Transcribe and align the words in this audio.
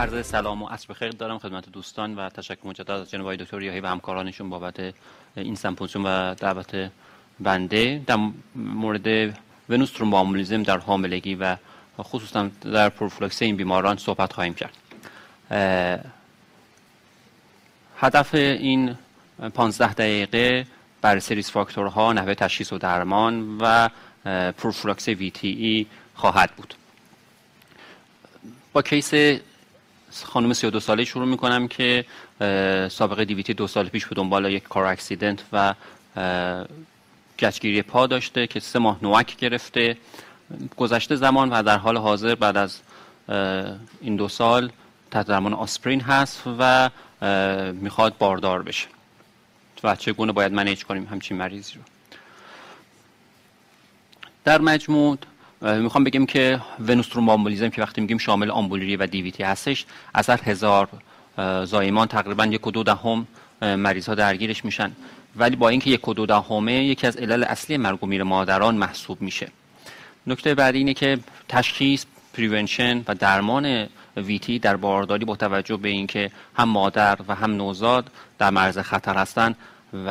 عرض 0.00 0.26
سلام 0.26 0.62
و 0.62 0.66
عصر 0.66 0.86
بخیر 0.90 1.10
دارم 1.10 1.38
خدمت 1.38 1.68
دوستان 1.68 2.14
و 2.14 2.28
تشکر 2.28 2.66
مجدد 2.66 2.90
از 2.90 3.10
جناب 3.10 3.36
دکتر 3.36 3.62
یاهی 3.62 3.80
و 3.80 3.86
همکارانشون 3.86 4.50
بابت 4.50 4.94
این 5.36 5.54
سمپوزیوم 5.54 6.04
و 6.04 6.34
دعوت 6.34 6.90
بنده. 7.40 8.02
در 8.06 8.18
مورد 8.54 9.36
venous 9.68 9.92
thromboembolism 9.92 10.62
در 10.62 10.78
حاملگی 10.78 11.34
و 11.34 11.56
خصوصا 11.98 12.50
در 12.62 12.88
پروفیلاکسی 12.88 13.44
این 13.44 13.56
بیماران 13.56 13.96
صحبت 13.96 14.32
خواهیم 14.32 14.54
کرد. 14.54 14.76
هدف 17.98 18.34
این 18.34 18.96
15 19.54 19.92
دقیقه 19.92 20.66
بررسی 21.02 21.34
risk 21.34 21.50
factor 21.50 22.03
ها 22.03 22.12
نحوه 22.12 22.34
تشخیص 22.34 22.72
و 22.72 22.78
درمان 22.78 23.58
و 23.60 23.88
پروفیلاکسی 24.52 25.14
VTE 25.14 25.86
خواهد 26.14 26.50
بود. 26.56 26.74
با 28.72 28.82
کیس 28.82 29.14
خانم 30.24 30.52
32 30.52 30.80
ساله 30.80 31.04
شروع 31.04 31.26
می‌کنم 31.28 31.68
که 31.68 32.04
سابقه 32.90 33.24
دیویتی 33.24 33.54
دو 33.54 33.66
سال 33.66 33.88
پیش 33.88 34.06
به 34.06 34.14
دنبال 34.14 34.52
یک 34.52 34.62
کار 34.62 34.84
اکسیدنت 34.84 35.42
و 35.52 35.74
گچگیری 37.38 37.82
پا 37.82 38.06
داشته 38.06 38.46
که 38.46 38.60
سه 38.60 38.78
ماه 38.78 38.98
نوک 39.02 39.36
گرفته. 39.36 39.96
گذشته 40.76 41.16
زمان 41.16 41.50
و 41.50 41.62
در 41.62 41.78
حال 41.78 41.96
حاضر 41.96 42.34
بعد 42.34 42.56
از 42.56 42.80
این 44.00 44.16
دو 44.16 44.28
سال 44.28 44.72
تحت 45.10 45.26
درمان 45.26 45.54
آسپرین 45.54 46.00
هست 46.00 46.42
و 46.58 46.90
می‌خواد 47.72 48.18
باردار 48.18 48.62
بشه. 48.62 48.88
و 49.84 49.96
چگونه 49.96 50.32
باید 50.32 50.52
منیج 50.52 50.84
کنیم 50.84 51.06
همچین 51.06 51.36
مریضی 51.36 51.74
رو. 51.74 51.80
در 54.44 54.60
مجموع 54.60 55.18
می‌خوام 55.62 56.04
بگم 56.04 56.26
که 56.26 56.60
venous 56.88 57.08
thromboembolism 57.08 57.68
که 57.68 57.82
وقتی 57.82 58.00
میگیم 58.00 58.18
شامل 58.18 58.50
آمبولی 58.50 58.81
ریه 58.81 58.96
و 58.96 59.06
DVT 59.06 59.42
هستش 59.42 59.86
از 60.14 60.30
هر 60.30 60.40
هزار 60.44 60.88
زایمان 61.64 62.08
تقریبا 62.08 62.46
یک 62.46 62.66
و 62.66 62.70
دو 62.70 62.82
دهم 62.82 63.26
مریض 63.62 64.08
ها 64.08 64.14
درگیرش 64.14 64.64
میشن. 64.64 64.92
ولی 65.36 65.56
با 65.56 65.68
اینکه 65.68 65.90
یک 65.90 66.08
و 66.08 66.14
دو 66.14 66.26
دهمه 66.26 66.72
یکی 66.72 67.06
از 67.06 67.16
علل 67.16 67.44
اصلی 67.44 67.76
مرگ 67.76 68.04
و 68.04 68.06
میر 68.06 68.22
مادران 68.22 68.74
محسوب 68.74 69.22
میشه. 69.22 69.48
نکته 70.26 70.54
بعدی 70.54 70.78
اینه 70.78 70.94
که 70.94 71.18
تشخیص 71.48 72.04
prevention 72.34 73.04
و 73.08 73.14
درمان 73.14 73.86
VTE 74.16 74.58
در 74.58 74.76
بارداری 74.76 75.24
با 75.24 75.36
توجه 75.36 75.76
به 75.76 75.88
اینکه 75.88 76.30
هم 76.54 76.68
مادر 76.68 77.18
و 77.28 77.34
هم 77.34 77.56
نوزاد 77.56 78.10
در 78.38 78.50
مرز 78.50 78.78
خطر 78.78 79.14
هستند 79.14 79.56
و 80.06 80.08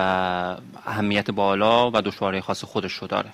اهمیت 0.86 1.31
بالا 1.31 1.92
و 1.92 2.02
دشواری 2.02 2.42
خاص 2.42 2.64
خودش 2.64 2.94
رو 2.94 3.08
داره. 3.08 3.30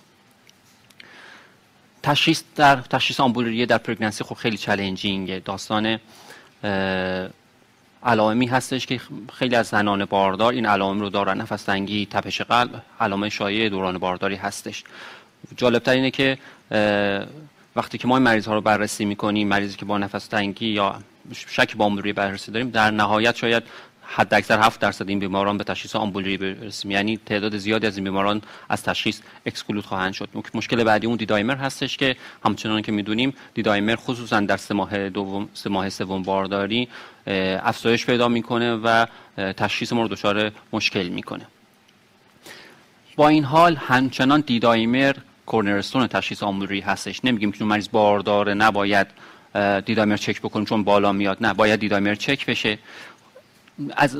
تشخیص 2.05 2.43
در 2.55 2.75
تشخیص 2.75 3.19
آمبولریه 3.19 3.65
در 3.65 3.77
پرگننسی 3.77 4.23
خب 4.23 4.35
خیلی 4.35 4.57
چالنجینگه 4.57 5.41
داستان 5.45 5.99
علائمی 8.03 8.45
هستش 8.45 8.85
که 8.85 9.01
خیلی 9.33 9.55
از 9.55 9.67
زنان 9.67 10.05
باردار 10.05 10.53
این 10.53 10.65
علائم 10.65 10.99
رو 10.99 11.09
دارن. 11.09 11.41
نفس 11.41 11.63
تنگی 11.63 12.05
تپش 12.05 12.41
قلب 12.41 12.81
علائم 12.99 13.29
شایع 13.29 13.69
دوران 13.69 13.97
بارداری 13.97 14.35
هستش. 14.35 14.83
جالبتر 15.57 15.91
اینه 15.91 16.11
که 16.11 16.37
وقتی 17.75 17.97
که 17.97 18.07
ما 18.07 18.17
این 18.17 18.23
مریض 18.23 18.47
ها 18.47 18.53
رو 18.53 18.61
بررسی 18.61 19.05
می‌کنیم 19.05 19.47
مریضی 19.47 19.77
که 19.77 19.85
با 19.85 19.97
نفس 19.97 20.27
تنگی 20.27 20.67
یا 20.67 20.99
شک 21.33 21.75
با 21.75 21.85
آمبولری 21.85 22.13
بررسی 22.13 22.51
داریم 22.51 22.69
در 22.69 22.91
نهایت 22.91 23.35
شاید 23.35 23.63
حد 24.07 24.33
اکثر 24.33 24.59
7 24.59 24.79
درصد 24.79 25.09
این 25.09 25.19
بیماران 25.19 25.57
به 25.57 25.63
تشخیص 25.63 25.95
آمبولری 25.95 26.37
برسیم. 26.37 26.91
یعنی 26.91 27.19
تعداد 27.25 27.57
زیادی 27.57 27.87
از 27.87 27.97
این 27.97 28.03
بیماران 28.03 28.41
از 28.69 28.83
تشخیص 28.83 29.19
اکسکلود 29.45 29.85
خواهند 29.85 30.13
شد. 30.13 30.29
مشکل 30.53 30.83
بعدی 30.83 31.07
اون 31.07 31.15
دیدایمر 31.15 31.55
هستش 31.55 31.97
که 31.97 32.15
همچنان 32.45 32.81
که 32.81 32.91
می‌دونیم 32.91 33.33
دیدایمر 33.53 33.95
خصوصا 33.95 34.39
در 34.39 34.57
سه 34.57 34.73
ماه 34.73 35.09
دوم 35.09 35.49
سه 35.53 35.69
ماه 35.69 35.89
سوم 35.89 36.23
بارداری 36.23 36.87
افزایش 37.63 38.05
پیدا 38.05 38.27
می‌کنه 38.27 38.75
و 38.75 39.05
تشخیص 39.37 39.93
ما 39.93 40.01
رو 40.01 40.07
دچار 40.07 40.51
مشکل 40.73 41.07
می‌کنه. 41.07 41.47
با 43.15 43.27
این 43.27 43.43
حال 43.43 43.75
همچنان 43.75 44.43
دیدایمر 44.47 45.15
کورنرستون 45.45 46.07
تشخیص 46.07 46.43
آمبولری 46.43 46.79
هستش. 46.79 47.25
نمیگیم 47.25 47.51
که 47.51 47.63
مریض 47.63 47.89
بارداره 47.91 48.53
نباید 48.53 49.07
D-dimer 49.85 50.17
چک 50.17 50.41
بکنیم 50.41 50.65
چون 50.65 50.83
بالا 50.83 51.11
میاد. 51.11 51.37
نه 51.41 51.53
باید 51.53 51.79
D-dimer 51.79 52.15
چک 52.15 52.45
بشه. 52.45 52.77
از 53.95 54.17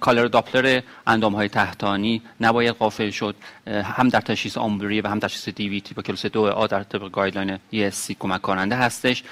color 0.00 0.26
Doppler 0.26 0.80
اندام 1.06 1.34
های 1.34 1.48
تحتانی 1.48 2.22
نباید 2.40 2.74
غافل 2.74 3.10
شد. 3.10 3.34
هم 3.66 4.08
در 4.08 4.20
تشخیص 4.20 4.58
آمبوری 4.58 5.00
و 5.00 5.08
هم 5.08 5.18
تشخیص 5.18 5.54
DVT 5.54 5.94
با 5.94 6.02
کلاس 6.02 6.26
دو 6.26 6.46
آ 6.46 6.66
در 6.66 6.82
طبق 6.82 7.10
guideline 7.10 7.58
ESC 7.72 8.12
کمک 8.18 8.42
کننده 8.42 8.76
هستش 8.76 9.24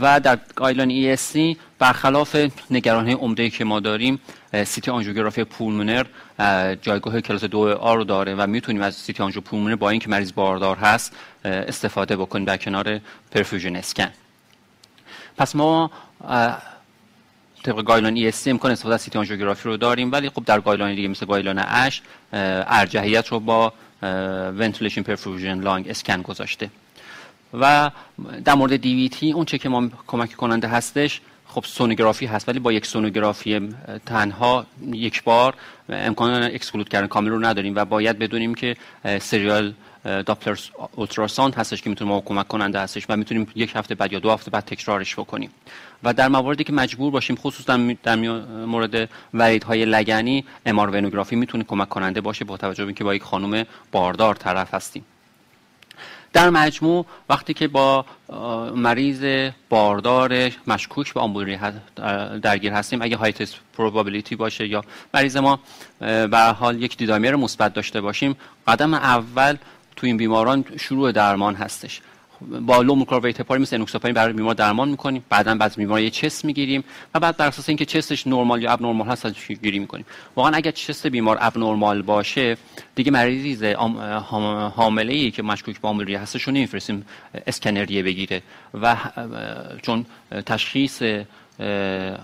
و 0.00 0.20
در 0.20 0.38
guideline 0.54 1.16
ESC 1.16 1.56
برخلاف 1.78 2.36
نگرانی 2.70 3.12
عمده 3.12 3.50
که 3.50 3.64
ما 3.64 3.80
داریم 3.80 4.20
CT 4.64 4.90
آنژیوگرافی 4.90 5.44
pulmonary 5.44 6.06
جایگاه 6.82 7.20
کلاس 7.20 7.44
دو 7.44 7.58
آ 7.58 7.94
رو 7.94 8.04
داره 8.04 8.34
و 8.34 8.46
می‌تونیم 8.46 8.82
از 8.82 8.94
CT 8.94 9.22
آنژیو 9.22 9.42
pulmonary 9.42 9.76
با 9.76 9.90
اینکه 9.90 10.08
مریض 10.08 10.32
باردار 10.32 10.76
هست 10.76 11.16
استفاده 11.44 12.16
بکنیم 12.16 12.44
در 12.44 12.56
کنار 12.56 13.00
perfusion 13.30 13.76
scan. 13.76 14.10
پس 15.36 15.56
ما 15.56 15.90
طبق 17.64 17.84
guideline 17.84 18.30
ESC 18.30 18.46
امکان 18.46 18.70
استفاده 18.70 18.94
از 18.94 19.02
CT 19.02 19.18
آنژیوگرافی 19.18 19.68
رو 19.68 19.76
داریم 19.76 20.12
ولی 20.12 20.28
خب 20.28 20.44
در 20.44 20.60
guideline 20.60 20.96
دیگه 20.96 21.08
مثل 21.08 21.26
guideline 21.26 21.58
ASH 21.58 22.02
ارجحیت 22.32 23.26
رو 23.28 23.40
با 23.40 23.72
ventilation 24.58 25.02
perfusion 25.02 25.60
lung 25.60 25.88
scan 25.88 26.22
گذاشته. 26.22 26.70
و 27.60 27.90
در 28.44 28.54
مورد 28.54 28.76
DVT 28.76 29.32
اون 29.32 29.44
چه 29.44 29.58
که 29.58 29.68
ما 29.68 29.88
کمک 30.06 30.32
کننده 30.32 30.68
هستش 30.68 31.20
خب 31.46 31.64
سونوگرافی 31.64 32.26
هست 32.26 32.48
ولی 32.48 32.58
با 32.58 32.72
یک 32.72 32.86
سونوگرافی 32.86 33.74
تنها 34.06 34.66
یک 34.92 35.22
بار 35.22 35.54
امکان 35.88 36.42
exclude 36.42 36.88
کردن 36.88 37.06
کامل 37.06 37.28
رو 37.28 37.38
نداریم 37.38 37.74
و 37.76 37.84
باید 37.84 38.18
بدونیم 38.18 38.54
که 38.54 38.76
سریال 39.20 39.74
داپلر 40.04 40.58
اولتراساوند 40.92 41.54
هستش 41.54 41.82
که 41.82 41.90
می‌تونه 41.90 42.10
ما 42.10 42.20
کمک 42.20 42.48
کننده 42.48 42.80
هستش 42.80 43.06
و 43.08 43.16
می‌تونیم 43.16 43.46
یک 43.54 43.72
هفته 43.74 43.94
بعد 43.94 44.12
یا 44.12 44.18
دو 44.18 44.30
هفته 44.30 44.50
بعد 44.50 44.64
تکرارش 44.64 45.14
بکنیم. 45.14 45.50
و 46.02 46.12
در 46.12 46.28
مواردی 46.28 46.64
که 46.64 46.72
مجبور 46.72 47.10
باشیم 47.10 47.36
خصوصا 47.36 47.94
در 48.02 48.16
مورد 48.66 49.08
وریدهای 49.34 49.84
لگنی 49.84 50.44
امار 50.66 50.90
ونوگرافی 50.90 51.36
می‌تونه 51.36 51.64
کمک 51.64 51.88
کننده 51.88 52.20
باشه 52.20 52.44
با 52.44 52.56
توجه 52.56 52.84
به 52.84 52.88
اینکه 52.88 53.04
با 53.04 53.14
یک 53.14 53.22
خانم 53.22 53.66
باردار 53.92 54.34
طرف 54.34 54.74
هستیم. 54.74 55.04
در 56.32 56.50
مجموع 56.50 57.06
وقتی 57.28 57.54
که 57.54 57.68
با 57.68 58.04
مریض 58.74 59.50
باردار 59.68 60.50
مشکوک 60.66 61.14
به 61.14 61.20
آمبولری 61.20 61.58
درگیر 62.42 62.72
هستیم 62.72 63.02
اگه 63.02 63.16
های 63.16 63.32
تست 63.32 63.54
پروبابیلیتی 63.76 64.36
باشه 64.36 64.66
یا 64.66 64.84
مریض 65.14 65.36
ما 65.36 65.60
به 66.00 66.54
حال 66.58 66.82
یک 66.82 66.96
دیدامیر 66.96 67.36
مثبت 67.36 67.74
داشته 67.74 68.00
باشیم 68.00 68.36
قدم 68.68 68.94
اول 68.94 69.56
تو 69.96 70.06
این 70.06 70.16
بیماران 70.16 70.64
شروع 70.80 71.12
درمان 71.12 71.54
هستش. 71.54 72.00
با 72.60 72.82
لو 72.82 72.94
هپاری 73.24 73.62
مثل 73.62 73.76
انوکساپارین 73.76 74.14
برای 74.14 74.32
بیمار 74.32 74.54
درمان 74.54 74.88
می‌کنیم. 74.88 75.24
بعدا 75.28 75.54
بعد 75.54 75.74
بیمار 75.76 76.00
یه 76.00 76.10
چست 76.10 76.44
می‌گیریم 76.44 76.84
و 77.14 77.20
بعد 77.20 77.36
بر 77.36 77.46
اساس 77.46 77.68
اینکه 77.68 77.84
چستش 77.84 78.26
نرمال 78.26 78.62
یا 78.62 78.72
اب 78.72 78.82
نرمال 78.82 79.08
هست 79.08 79.48
گیری 79.62 79.78
می‌کنیم. 79.78 80.06
واقعا 80.36 80.52
اگر 80.52 80.70
چست 80.70 81.06
بیمار 81.06 81.38
اب 81.40 81.58
نرمال 81.58 82.02
باشه 82.02 82.56
دیگه 82.94 83.10
مریض 83.10 83.62
حامله 84.74 85.12
ای 85.12 85.30
که 85.30 85.42
مشکوک 85.42 85.80
به 85.80 85.88
آمبولیری 85.88 86.14
هستش 86.14 86.42
رو 86.42 86.52
نمیفرستیم 86.52 87.06
اسکنریه 87.46 88.02
بگیره. 88.02 88.42
و 88.82 88.96
چون 89.82 90.06
تشخیص 90.46 91.02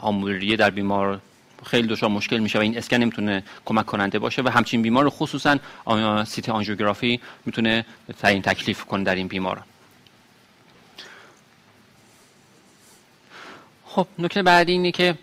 آمبولی 0.00 0.38
ریه 0.38 0.56
در 0.56 0.70
بیمار 0.70 1.20
خیلی 1.64 1.88
دچار 1.88 2.10
مشکل 2.10 2.38
میشه 2.38 2.58
و 2.58 2.62
این 2.62 2.78
اسکن 2.78 2.96
نمی‌تونه 2.96 3.42
کمک 3.64 3.86
کننده 3.86 4.18
باشه 4.18 4.42
و 4.42 4.48
همچین 4.48 4.82
بیمار 4.82 5.08
خصوصا 5.08 5.58
CT 6.24 6.50
آنژیوگرافی 6.50 7.20
می‌تونه 7.46 7.84
تعیین 8.18 8.42
تکلیف 8.42 8.84
کنه 8.84 9.04
در 9.04 9.14
این 9.14 9.28
بیماران 9.28 9.64
خب 13.86 14.06
نکته 14.18 14.42
بعدی 14.42 14.72
اینه 14.72 14.90
که 14.90 15.14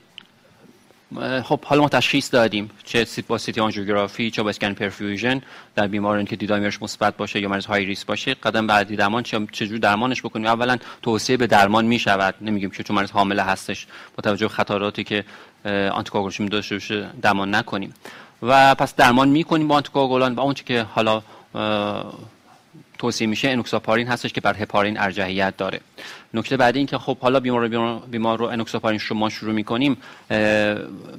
خب 1.43 1.65
حالا 1.65 1.81
ما 1.81 1.89
تشخیص 1.89 2.33
دادیم 2.33 2.69
چه 2.83 3.05
سیت 3.05 3.27
با 3.27 3.37
CT 3.37 3.61
آنژیوگرافی 3.61 4.31
چه 4.31 4.43
با 4.43 4.49
اسکن 4.49 4.73
perfusion 4.73 5.41
در 5.75 5.87
بیمارانی 5.87 6.25
که 6.25 6.35
D-dimer 6.35 6.71
ش 6.71 6.81
مثبت 6.81 7.17
باشه 7.17 7.39
یا 7.39 7.49
مریض 7.49 7.65
high 7.65 7.85
risk 7.85 8.05
باشه. 8.05 8.33
قدم 8.33 8.67
بعدی 8.67 8.95
درمان 8.95 9.23
چجور 9.23 9.77
درمانش 9.77 10.21
بکنیم؟ 10.21 10.45
اولا 10.45 10.77
توصیه 11.01 11.37
به 11.37 11.47
درمان 11.47 11.85
می 11.85 11.99
شود 11.99 12.35
نمیگیم 12.41 12.69
که 12.69 12.83
چون 12.83 12.95
مریض 12.95 13.11
حامله 13.11 13.43
هستش. 13.43 13.87
با 14.15 14.21
توجه 14.21 14.47
به 14.47 14.53
خطراتی 14.53 15.03
که 15.03 15.25
آنتیکواگولشن 15.67 16.45
داشته 16.45 16.75
باشه 16.75 17.09
درمان 17.21 17.55
نکنیم. 17.55 17.93
و 18.41 18.75
پس 18.75 18.95
درمان 18.95 19.29
می‌کنیم 19.29 19.67
با 19.67 19.75
آنتیکواگولان 19.75 20.35
و 20.35 20.39
اونچه 20.39 20.63
که 20.63 20.83
حالا 20.83 21.21
توصیه 22.97 23.27
میشه 23.27 23.49
انوکساپارین 23.49 24.07
هستش 24.07 24.33
که 24.33 24.41
بر 24.41 24.55
هپارین 24.57 24.99
ارجحیت 24.99 25.57
داره. 25.57 25.79
نکته 26.33 26.57
بعدی 26.57 26.79
این 26.79 26.87
که 26.87 26.97
خب 26.97 27.17
حالا 27.17 27.39
بیمار 27.39 27.67
رو 27.67 27.99
بیمار 27.99 28.37
رو 28.37 28.45
انوکساپارین 28.45 28.99
شما 28.99 29.29
شروع 29.29 29.53
می‌کنیم 29.53 29.97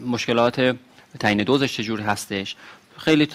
مشکلات 0.06 0.76
تعیین 1.20 1.42
دوزش 1.42 1.76
چجور 1.76 2.00
هستش؟ 2.00 2.56
خیلی 2.98 3.28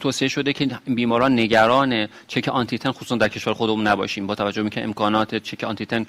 توصیه 0.00 0.28
شده 0.28 0.52
که 0.52 0.68
بیماران 0.86 1.32
نگران 1.32 2.08
چک 2.28 2.48
آنتیتن 2.48 2.92
خصوصا 2.92 3.16
در 3.16 3.28
کشور 3.28 3.54
خودمون 3.54 3.86
نباشیم. 3.86 4.26
با 4.26 4.34
توجه 4.34 4.62
به 4.62 4.70
که 4.70 4.84
امکانات 4.84 5.34
چک 5.34 5.64
آنتیتن 5.64 6.06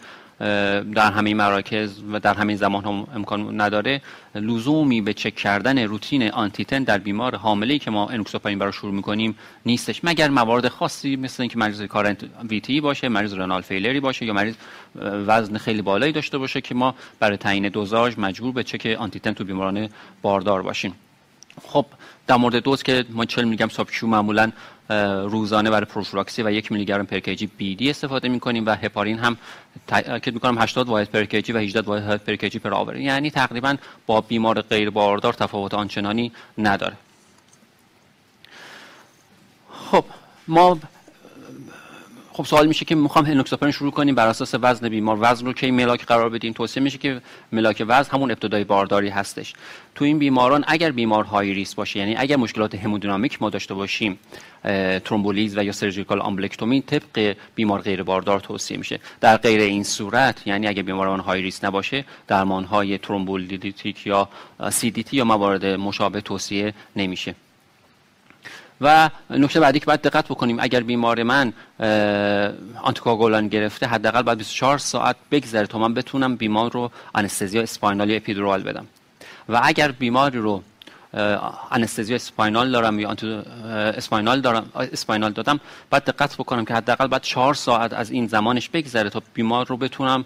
در 0.94 1.12
همه 1.12 1.34
مراکز 1.34 2.00
و 2.12 2.20
در 2.20 2.34
همه 2.34 2.56
زمان 2.56 2.84
هم 2.84 3.08
امکان 3.16 3.62
نداره 3.62 4.02
لزومی 4.36 5.02
به 5.02 5.14
چک 5.14 5.36
کردن 5.36 5.80
روتین 5.80 6.32
anti-ten 6.32 6.84
در 6.84 6.98
بیمار 6.98 7.36
حامله 7.36 7.80
که 7.80 7.92
ما 7.92 8.10
انوکساپارین 8.10 8.60
برای 8.60 8.74
شروع 8.74 8.94
می‌کنیم 8.94 9.36
نیستش. 9.66 10.02
مگر 10.04 10.30
موارد 10.30 10.68
خاصی 10.68 11.16
مثل 11.16 11.44
اینکه 11.44 11.58
مریض 11.58 11.82
current 11.82 12.24
VTE 12.50 12.82
باشه 12.82 13.10
مریض 13.10 13.34
renal 13.34 13.62
failure 13.62 13.95
ی 13.95 14.00
باشه 14.00 14.26
یا 14.26 14.34
مریض 14.34 14.56
وزن 15.02 15.58
خیلی 15.58 15.82
بالایی 15.82 16.12
داشته 16.12 16.38
باشه 16.38 16.62
که 16.62 16.76
ما 16.76 16.96
برای 17.20 17.38
تعیین 17.38 17.70
دوزاژ 17.70 18.14
مجبور 18.18 18.54
به 18.54 18.64
چک 18.64 18.96
anti-ten 19.00 19.34
تو 19.34 19.44
بیماران 19.44 19.90
باردار 20.22 20.62
باشیم. 20.62 20.94
خب 21.66 21.86
در 22.28 22.36
مورد 22.36 22.56
دوز 22.56 22.84
که 22.84 23.06
ما 23.10 23.26
40 23.26 23.44
میلی 23.44 23.58
گرم 23.58 23.70
subQ 23.70 24.10
معمولا 24.10 24.52
روزانه 25.30 25.70
برای 25.70 25.86
پروفیلاکسی 25.86 26.44
و 26.44 26.52
یک 26.52 26.72
میلی 26.72 26.86
گرم 26.86 27.06
per 27.06 27.20
kg 27.20 27.48
BD 27.48 27.90
استفاده 27.90 28.30
می‌کنیم 28.30 28.66
و 28.66 28.70
هپارین 28.70 29.20
هم 29.20 29.38
تاکید 29.88 30.34
می‌کنم 30.34 30.58
80 30.58 30.88
واحد 30.88 31.12
پر 31.12 31.24
کیجی 31.24 31.52
و 31.52 31.58
18 31.58 31.82
واحد 31.82 32.24
پر 32.24 32.36
کیجی 32.36 32.60
پر 32.60 32.74
آور 32.74 32.96
یعنی 32.96 33.32
تقریبا 33.32 33.76
با 34.06 34.22
بیمار 34.22 34.62
غیر 34.62 34.90
باردار 34.90 35.34
تفاوت 35.34 35.74
آنچنانی 35.74 36.32
نداره. 36.58 36.98
خب 39.92 40.06
ما 40.48 40.80
خب 42.38 42.46
سوال 42.46 42.68
میشه 42.68 42.86
که 42.86 42.96
می‌خوام 42.96 43.26
هنوکساپرین 43.26 43.72
شروع 43.72 43.92
کنیم 43.92 44.16
بر 44.16 44.28
اساس 44.28 44.56
وزن 44.62 44.90
بیمار. 44.90 45.18
وزن 45.22 45.46
رو 45.46 45.54
کی 45.54 45.72
ملاک 45.72 46.06
قرار 46.06 46.30
بدیم؟ 46.30 46.54
توصیه 46.54 46.84
میشه 46.84 46.98
که 46.98 47.22
ملاک 47.52 47.86
وزن 47.88 48.12
همون 48.12 48.32
ابتدای 48.32 48.64
بارداری 48.64 49.10
هستش. 49.10 49.54
تو 49.96 50.06
این 50.06 50.20
بیماران 50.20 50.64
اگر 50.68 50.92
بیمار 50.92 51.24
های 51.24 51.54
ریس 51.54 51.76
باشه 51.76 52.00
یعنی 52.00 52.16
اگر 52.18 52.36
مشکلات 52.36 52.76
همودینامیک 52.76 53.42
ما 53.42 53.50
داشته 53.50 53.74
باشیم 53.74 54.20
ترومبولیز 55.06 55.58
و 55.58 55.64
یا 55.64 55.72
surgical 55.72 56.22
embolectomy 56.22 56.82
طبق 56.82 57.36
بیمار 57.56 57.82
غیر 57.82 58.04
باردار 58.04 58.40
توصیه 58.40 58.78
میشه. 58.78 59.00
در 59.22 59.38
غیر 59.38 59.62
این 59.62 59.84
صورت 59.84 60.48
یعنی 60.48 60.68
اگر 60.68 60.82
بیماران 60.82 61.20
high 61.20 61.42
risk 61.42 61.64
نباشه 61.64 62.06
درمان 62.28 62.64
های 62.64 62.98
thrombolytic 62.98 64.08
یا 64.08 64.30
CDT 64.70 65.18
یا 65.18 65.26
موارد 65.26 65.66
مشابه 65.66 66.22
توصیه 66.22 66.74
نمیشه. 66.96 67.36
و 68.82 69.10
نکته 69.30 69.60
بعدی 69.60 69.80
که 69.80 69.86
باید 69.86 70.02
دقت 70.02 70.26
بکنیم 70.26 70.58
اگر 70.60 70.80
بیمار 70.80 71.24
من 71.24 71.54
آنتی‌کوآگولان 72.82 73.48
گرفته 73.48 73.86
حداقل 73.86 74.22
باید 74.22 74.38
24 74.38 74.78
ساعت 74.78 75.16
بگذره 75.32 75.68
تا 75.68 75.80
من 75.80 75.94
بتونم 75.94 76.36
بیمار 76.36 76.72
رو 76.72 76.92
anesthesia 77.16 77.62
spinal 77.62 78.10
یا 78.10 78.16
epidural 78.16 78.64
بدم. 78.64 78.88
و 79.50 79.62
اگر 79.64 79.92
بیماری 79.92 80.38
رو 80.38 80.64
anesthesia 81.72 82.16
spinal 82.16 82.72
دارم 82.72 83.00
یا 83.00 83.16
spinal 83.70 84.42
دارم 84.42 84.72
spinal 84.76 85.32
دادم 85.32 85.60
باید 85.90 86.04
دقت 86.04 86.36
بکنم 86.36 86.66
که 86.66 86.74
حداقل 86.74 87.08
بعد 87.08 87.22
4 87.22 87.54
ساعت 87.54 87.94
از 87.94 88.12
این 88.12 88.28
زمانش 88.28 88.70
بگذره 88.70 89.10
تا 89.10 89.22
بیمار 89.34 89.68
رو 89.68 89.78
بتونم 89.78 90.26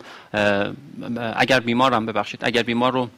اگر 1.35 1.59
بیمارم 1.59 2.05
ببخشید 2.05 2.39
اگر 2.43 2.63
بیمار 2.63 2.93
رو 2.93 3.09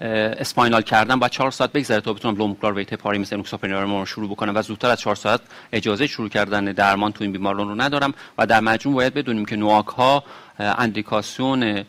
spinal 0.00 0.82
کردن 0.82 1.18
بعد 1.18 1.30
4 1.30 1.50
ساعت 1.50 1.72
بگذره 1.72 2.00
تا 2.00 2.12
بتونم 2.12 2.36
low 2.36 2.45
molecular 2.45 2.74
weight 2.74 2.94
heparin 2.94 3.18
مثل 3.18 3.34
انوکساپارین 3.36 3.84
رو 3.84 4.06
شروع 4.06 4.30
بکنم 4.30 4.56
و 4.56 4.62
زودتر 4.62 4.90
از 4.90 5.00
4 5.00 5.14
ساعت 5.14 5.40
اجازه 5.72 6.06
شروع 6.06 6.28
کردن 6.28 6.64
درمان 6.64 7.12
تو 7.12 7.24
این 7.24 7.32
بیماران 7.32 7.68
رو 7.68 7.80
ندارم 7.80 8.14
و 8.38 8.46
در 8.46 8.60
مجموع 8.60 8.96
باید 8.96 9.14
بدونیم 9.14 9.44
که 9.44 9.56
NOAC 9.56 9.86
ها 9.86 10.24
اندیکاسیون 10.58 11.84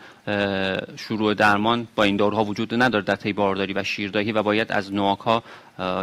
شروع 0.98 1.34
درمان 1.34 1.88
با 1.96 2.04
این 2.04 2.16
داروها 2.16 2.44
وجود 2.44 2.82
نداره 2.82 3.04
در 3.04 3.16
طی 3.16 3.34
بارداری 3.34 3.74
و 3.74 3.84
شیردهی 3.84 4.32
و 4.32 4.44
باید 4.44 4.72
از 4.72 4.94
نواک 4.94 5.20
ها 5.20 5.44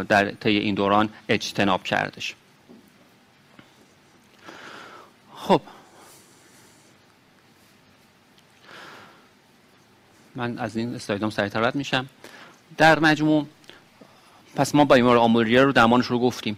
در 0.03 0.31
طی 0.31 0.57
این 0.57 0.75
دوران 0.75 1.09
اجتناب 1.29 1.83
کردش. 1.83 2.35
خب 5.35 5.61
من 10.39 10.57
از 10.57 10.77
این 10.77 10.95
اسلایدام 10.95 11.29
سریعتر 11.29 11.59
رد 11.59 11.75
میشم. 11.75 12.05
در 12.77 12.99
مجموع 12.99 13.45
پس 14.55 14.75
ما 14.75 14.85
با 14.85 14.95
بیمار 14.95 15.17
آمولیه 15.17 15.63
رو 15.63 15.71
درمانش 15.71 16.05
رو 16.05 16.19
گفتیم. 16.19 16.57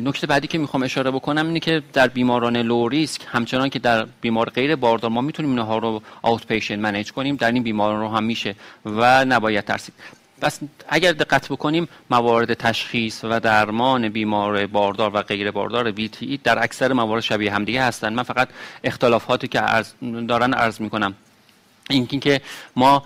نکته 0.00 0.26
بعدی 0.26 0.46
که 0.46 0.58
می‌خوام 0.58 0.82
اشاره 0.82 1.10
بکنم 1.10 1.46
اینه 1.46 1.60
که 1.60 1.82
در 1.92 2.08
بیماران 2.08 2.56
لو 2.56 2.88
ریسک 2.88 3.20
همچنان 3.26 3.68
که 3.68 3.78
در 3.78 4.06
بیمار 4.20 4.50
غیر 4.50 4.76
باردار 4.76 5.10
ما 5.10 5.20
می‌تونیم 5.20 5.50
اینها 5.50 5.78
رو 5.78 6.02
آوت 6.22 6.46
پیشنت 6.46 6.78
منیج 6.78 7.12
کنیم 7.12 7.36
در 7.36 7.52
این 7.52 7.62
بیماران 7.62 8.00
رو 8.00 8.08
هم 8.08 8.24
میشه 8.24 8.54
و 8.84 9.24
نباید 9.24 9.64
ترسید. 9.64 9.94
پس 10.40 10.60
اگر 10.88 11.12
دقت 11.12 11.48
بکنیم 11.48 11.88
موارد 12.10 12.54
تشخیص 12.54 13.24
و 13.24 13.40
درمان 13.40 14.08
بیمار 14.08 14.66
باردار 14.66 15.10
و 15.14 15.22
غیر 15.22 15.50
باردار 15.50 15.90
وی 15.90 16.40
در 16.44 16.62
اکثر 16.62 16.92
موارد 16.92 17.22
شبیه 17.22 17.52
همدیگه 17.52 17.82
هستند 17.82 18.12
من 18.12 18.22
فقط 18.22 18.48
اختلافاتی 18.84 19.48
که 19.48 19.62
دارن 20.28 20.54
عرض 20.54 20.80
می‌کنم. 20.80 21.14
این 21.88 22.06
که 22.06 22.40
ما 22.76 23.02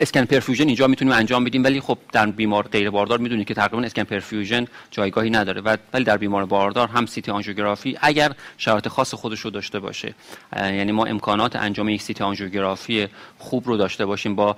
اسکن 0.00 0.24
پرفیوژن 0.24 0.66
اینجا 0.66 0.86
می‌تونیم 0.86 1.14
انجام 1.14 1.44
بدیم 1.44 1.64
ولی 1.64 1.80
خب 1.80 1.98
در 2.12 2.26
بیمار 2.26 2.68
غیر 2.68 2.90
باردار 2.90 3.18
می‌دونید 3.18 3.46
که 3.46 3.54
تقریبا 3.54 3.82
اسکن 3.82 4.04
پرفیوژن 4.04 4.66
جایگاهی 4.90 5.30
نداره. 5.30 5.60
و 5.60 5.76
ولی 5.92 6.04
در 6.04 6.16
بیمار 6.16 6.46
باردار 6.46 6.88
هم 6.88 7.06
سیتی 7.06 7.30
آنژیوگرافی 7.30 7.98
اگر 8.00 8.32
شرایط 8.58 8.88
خاص 8.88 9.14
خودش 9.14 9.40
رو 9.40 9.50
داشته 9.50 9.80
باشه 9.80 10.14
یعنی 10.56 10.92
ما 10.92 11.04
امکانات 11.04 11.56
انجام 11.56 11.88
یک 11.88 12.02
سیتی 12.02 12.24
آنژیوگرافی 12.24 13.08
خوب 13.38 13.66
رو 13.66 13.76
داشته 13.76 14.06
باشیم 14.06 14.34
با 14.34 14.56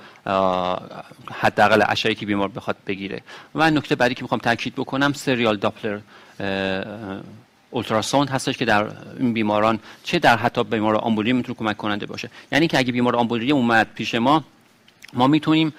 حداقل 1.32 1.82
اشعه‌ای 1.88 2.14
که 2.14 2.26
بیمار 2.26 2.48
بخواد 2.48 2.76
بگیره. 2.86 3.22
و 3.54 3.70
نکته 3.70 3.94
بعدی 3.94 4.14
که 4.14 4.22
می‌خوام 4.22 4.40
تاکید 4.40 4.74
بکنم 4.74 5.12
سریال 5.12 5.56
داپلر 5.56 6.00
اولتراساوند 7.70 8.30
هستش 8.30 8.56
که 8.56 8.64
در 8.64 8.86
این 9.18 9.32
بیماران 9.32 9.78
چه 10.04 10.18
در 10.18 10.36
حتی 10.36 10.64
بیمار 10.64 10.96
آمبولی 10.96 11.32
می‌تونه 11.32 11.58
کمک 11.58 11.76
کننده 11.76 12.06
باشه. 12.06 12.30
یعنی 12.52 12.68
که 12.68 12.78
اگه 12.78 12.92
بیمار 12.92 13.16
آمبولی 13.16 13.52
اومد 13.52 13.88
پیش 13.94 14.14
ما 14.14 14.44
ما 15.12 15.26
می‌تونیم 15.26 15.72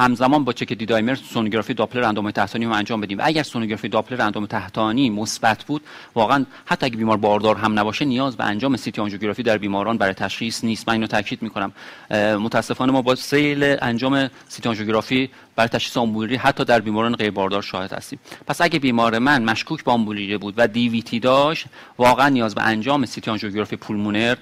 همزمان 0.00 0.44
با 0.44 0.52
چک 0.52 0.72
دیدایمر 0.72 1.14
سونوگرافی 1.14 1.74
داپلر 1.74 2.04
اندام 2.04 2.30
تحتانی 2.30 2.64
رو 2.64 2.72
انجام 2.72 3.00
بدیم. 3.00 3.18
اگر 3.20 3.42
سونوگرافی 3.42 3.88
داپلر 3.88 4.22
اندام 4.22 4.46
تحتانی 4.46 5.10
مثبت 5.10 5.64
بود 5.64 5.82
واقعا 6.14 6.46
حتی 6.66 6.86
اگه 6.86 6.96
بیمار 6.96 7.16
باردار 7.16 7.56
هم 7.56 7.78
نباشه 7.78 8.04
نیاز 8.04 8.36
به 8.36 8.44
انجام 8.44 8.76
CT 8.76 9.00
آنژیوگرافی 9.00 9.42
در 9.42 9.58
بیماران 9.58 9.98
برای 9.98 10.14
تشخیص 10.14 10.64
نیست. 10.64 10.88
من 10.88 10.94
اینو 10.94 11.06
تاکید 11.06 11.42
می‌کنم. 11.42 11.72
متاسفانه 12.10 12.92
ما 12.92 13.02
با 13.02 13.14
سیل 13.14 13.76
انجام 13.82 14.30
CT 14.48 14.68
آنژیوگرافی 14.68 15.30
برای 15.56 15.68
تشخیص 15.68 15.96
آمبولی 15.96 16.23
ریه 16.23 16.36
حتی 16.36 16.64
در 16.64 16.80
بیماران 16.80 17.16
غیر 17.16 17.30
باردار 17.30 17.62
شاهد 17.62 17.92
هستیم. 17.92 18.18
پس 18.46 18.60
اگه 18.60 18.78
بیمار 18.78 19.18
من 19.18 19.44
مشکوک 19.44 19.84
به 19.84 19.90
آمبولی 19.90 20.21
ریه 20.21 20.36
بود 20.36 20.54
و 20.56 20.68
DVT 20.68 21.20
داشت 21.20 21.66
واقعا 21.98 22.28
نیاز 22.28 22.54
به 22.54 22.62
انجام 22.62 23.06
CT 23.06 23.30
آنژیوگرافی 23.30 23.76
pulmonary 23.76 24.36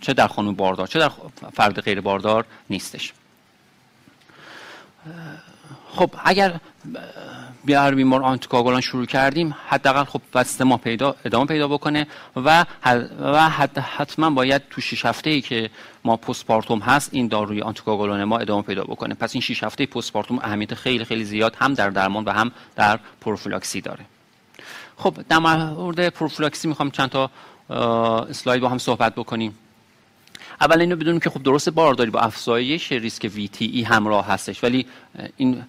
چه 0.00 0.12
در 0.12 0.26
خانم 0.26 0.54
باردار 0.54 0.86
چه 0.86 0.98
در 0.98 1.10
فرد 1.52 1.80
غیر 1.80 2.00
باردار 2.00 2.44
نیستش. 2.70 3.12
خب 5.88 6.10
اگر 6.24 6.60
بیار 7.64 7.94
بیمار 7.94 8.22
آنتیکاگولان 8.22 8.80
شروع 8.80 9.06
کردیم 9.06 9.54
حداقل 9.68 10.04
خب 10.04 10.20
بسته 10.34 10.64
ما 10.64 10.76
پیدا 10.76 11.16
ادامه 11.24 11.46
پیدا 11.46 11.68
بکنه 11.68 12.06
و 12.36 12.64
و 13.20 13.48
حتما 13.96 14.30
باید 14.30 14.62
تو 14.70 14.80
6 14.80 15.06
هفته 15.06 15.30
ای 15.30 15.40
که 15.40 15.70
ما 16.04 16.16
پست 16.16 16.46
پارتوم 16.46 16.78
هست 16.78 17.10
این 17.12 17.28
داروی 17.28 17.62
آنتیکاگولان 17.62 18.24
ما 18.24 18.38
ادامه 18.38 18.62
پیدا 18.62 18.84
بکنه. 18.84 19.14
پس 19.14 19.34
این 19.34 19.42
6 19.42 19.64
هفته 19.64 19.86
پست 19.86 20.12
پارتوم 20.12 20.38
اهمیت 20.38 20.74
خیلی 20.74 21.04
خیلی 21.04 21.24
زیاد 21.24 21.56
هم 21.60 21.74
در 21.74 21.90
درمان 21.90 22.24
و 22.24 22.30
هم 22.30 22.52
در 22.76 23.00
پروفیلاکسی 23.20 23.80
داره. 23.80 24.04
خب 24.96 25.16
در 25.28 25.38
مورد 25.38 26.08
پروفیلاکسی 26.08 26.68
می‌خوام 26.68 26.90
چند 26.90 27.08
تا 27.08 27.30
اسلاید 28.30 28.62
با 28.62 28.68
هم 28.68 28.78
صحبت 28.78 29.14
بکنیم. 29.14 29.58
اول 30.62 30.80
اینو 30.80 30.96
بدونیم 30.96 31.20
که 31.20 31.30
خب 31.30 31.42
درست 31.42 31.68
بارداری 31.68 32.10
با 32.10 32.20
افزایش 32.20 32.92
ریسک 32.92 33.30
ای 33.58 33.82
همراه 33.82 34.26
هستش 34.26 34.64
ولی 34.64 34.86
این 35.36 35.62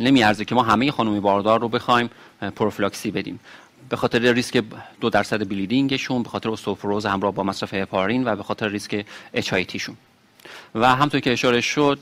نمیارزه 0.00 0.44
که 0.44 0.54
ما 0.54 0.62
همه 0.62 0.90
خانومی 0.90 1.20
باردار 1.20 1.60
رو 1.60 1.68
بخوایم 1.68 2.10
پروفیلاکسی 2.56 3.10
بدیم. 3.10 3.40
به 3.88 3.96
خاطر 3.96 4.32
ریسک 4.32 4.62
دو 5.00 5.10
درصد 5.10 5.48
بلیدینگشون 5.48 6.22
به 6.22 6.28
خاطر 6.28 6.50
استوپروز 6.50 7.06
همراه 7.06 7.34
با 7.34 7.42
مصرف 7.42 7.74
هپارین 7.74 8.28
و 8.28 8.36
به 8.36 8.42
خاطر 8.42 8.68
ریسک 8.68 9.06
اچ 9.34 9.76
شون 9.76 9.96
و 10.74 10.94
همطور 10.96 11.20
که 11.20 11.32
اشاره 11.32 11.60
شد 11.60 11.98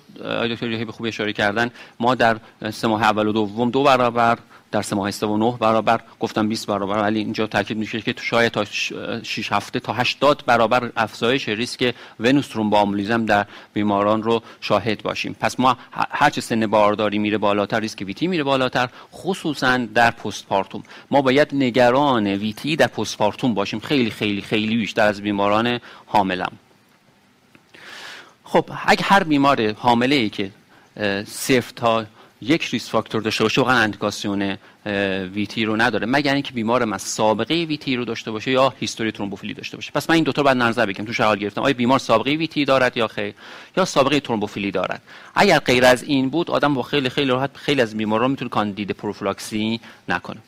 دکتر 0.51 0.85
به 0.85 0.93
خوبی 0.93 1.09
اشاره 1.09 1.33
کردن 1.33 1.71
ما 2.01 2.15
در 2.15 2.37
سه 2.71 2.89
ماه 2.89 3.03
اول 3.03 3.27
و 3.27 3.33
دوم 3.33 3.71
دو 3.71 3.83
برابر 3.83 4.39
در 4.73 4.83
سه 4.83 4.97
ماه 4.97 5.11
و 5.23 5.37
نه 5.37 5.57
برابر. 5.61 6.01
گفتم 6.21 6.49
20 6.49 6.67
برابر. 6.67 7.03
ولی 7.03 7.19
اینجا 7.19 7.47
تاکید 7.47 7.77
میشه 7.77 8.01
که 8.01 8.15
شاید 8.21 8.53
تا 8.53 8.65
6 8.65 9.53
هفته 9.53 9.81
تا 9.81 9.93
80 9.93 10.43
برابر 10.47 10.93
افزایش 10.97 11.49
ریسک 11.49 11.95
venous 12.21 12.49
thromboembolism 12.49 13.25
در 13.25 13.47
بیماران 13.73 14.23
رو 14.23 14.43
شاهد 14.61 15.03
باشیم. 15.03 15.37
پس 15.41 15.61
ما 15.61 15.77
هر 16.11 16.31
چه 16.31 16.41
سن 16.41 16.67
بارداری 16.67 17.19
میره 17.19 17.39
بالاتر 17.39 17.81
ریسک 17.81 18.03
VTE 18.07 18.27
میره 18.27 18.45
بالاتر 18.45 18.89
خصوصا 19.13 19.77
در 19.77 20.11
postpartum 20.11 20.83
ما 21.11 21.23
باید 21.23 21.49
نگران 21.55 22.27
VTE 22.27 22.77
در 22.77 22.87
postpartum 22.87 23.55
باشیم. 23.55 23.81
خیلی 23.81 24.11
خیلی 24.11 24.41
خیلی 24.43 24.77
بیشتر 24.77 25.07
از 25.07 25.21
بیماران 25.21 25.81
حاملم. 26.07 26.53
خب 28.45 28.71
اگه 28.87 29.03
هر 29.03 29.23
بیمار 29.23 29.73
حامله 29.73 30.17
ای 30.17 30.31
که 30.31 30.51
صفر 31.27 31.73
تا 31.77 32.07
یک 32.41 32.65
risk 32.65 32.91
factor 32.91 33.23
داشته 33.23 33.45
باشه 33.45 33.61
واقعا 33.61 33.77
اندیکاسیون 33.77 34.57
VTE 35.35 35.65
رو 35.65 35.77
نداره. 35.77 36.07
مگر 36.07 36.35
اینکه 36.35 36.53
بیمار 36.53 36.85
من 36.85 36.99
سابقه 36.99 37.55
VTE 37.55 37.97
رو 37.97 38.05
داشته 38.05 38.31
باشه 38.31 38.51
یا 38.51 38.75
history 38.81 39.13
ترومبوفیلی 39.13 39.55
داشته 39.55 39.77
باشه. 39.77 39.93
پس 39.93 40.11
من 40.11 40.15
این 40.15 40.25
دو 40.25 40.33
تا 40.33 40.43
باید 40.43 40.57
نظر 40.57 40.87
بگیرم. 40.87 41.05
تو 41.05 41.25
حال 41.25 41.39
گرفتم. 41.39 41.63
آیا 41.63 41.75
بیمار 41.75 41.99
سابقه 41.99 42.31
VTE 42.31 42.65
دارد 42.65 42.97
یا 42.97 43.09
خیر؟ 43.09 43.35
یا 43.77 43.85
سابقه 43.85 44.21
ترومبوفیلی 44.21 44.71
دارد؟ 44.71 45.03
اگر 45.35 45.59
غیر 45.59 45.85
از 45.85 46.03
این 46.03 46.31
بود 46.31 46.51
آدم 46.51 46.75
با 46.75 46.83
خیلی 46.83 47.09
خیلی 47.09 47.31
راحت 47.31 47.51
خیلی 47.57 47.81
از 47.81 47.97
بیماران 47.97 48.31
می‌تونه 48.31 48.51
کاندید 48.51 48.91
پروفیلاکسی 48.91 49.81
نکنه. 50.09 50.39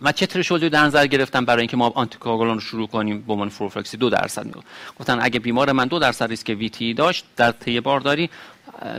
من 0.00 0.12
چه 0.12 0.26
threshold 0.26 0.64
ی 0.64 0.68
در 0.68 0.84
نظر 0.84 1.06
گرفتم 1.06 1.44
برای 1.44 1.60
اینکه 1.60 1.76
ما 1.76 1.92
آنتیکاگولان 1.94 2.54
رو 2.54 2.60
شروع 2.60 2.88
کنیم 2.88 3.20
به 3.20 3.32
عنوان 3.32 3.50
پروفیلاکسی 3.50 3.96
دو 3.96 4.10
درصد 4.10 4.46
میگم 4.46 4.60
گفتن 5.00 5.18
اگه 5.22 5.40
بیمار 5.40 5.72
من 5.72 5.86
دو 5.86 5.98
درصد 5.98 6.28
ریسک 6.28 6.48
VTE 6.48 6.94
داشت 6.94 7.24
در 7.36 7.52
طی 7.52 7.80
بارداری 7.80 8.30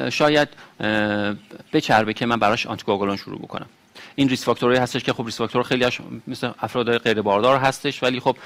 شاید 0.10 0.50
بچربه 1.74 2.14
که 2.14 2.26
من 2.26 2.40
براش 2.40 2.68
آنتیکاگولان 2.68 3.18
شروع 3.18 3.40
بکنم. 3.40 3.66
این 4.16 4.30
risk 4.30 4.46
factor 4.46 4.73
ی 4.73 4.78
هستش 4.78 5.04
که 5.04 5.14
خب 5.14 5.26
risk 5.26 5.38
factor 5.38 5.64
خیلی 5.64 5.86
مثل 6.28 6.52
افراد 6.60 6.98
غیر 6.98 7.22
باردار 7.22 7.58
هستش 7.58 8.04
ولی 8.04 8.20
خب 8.20 8.38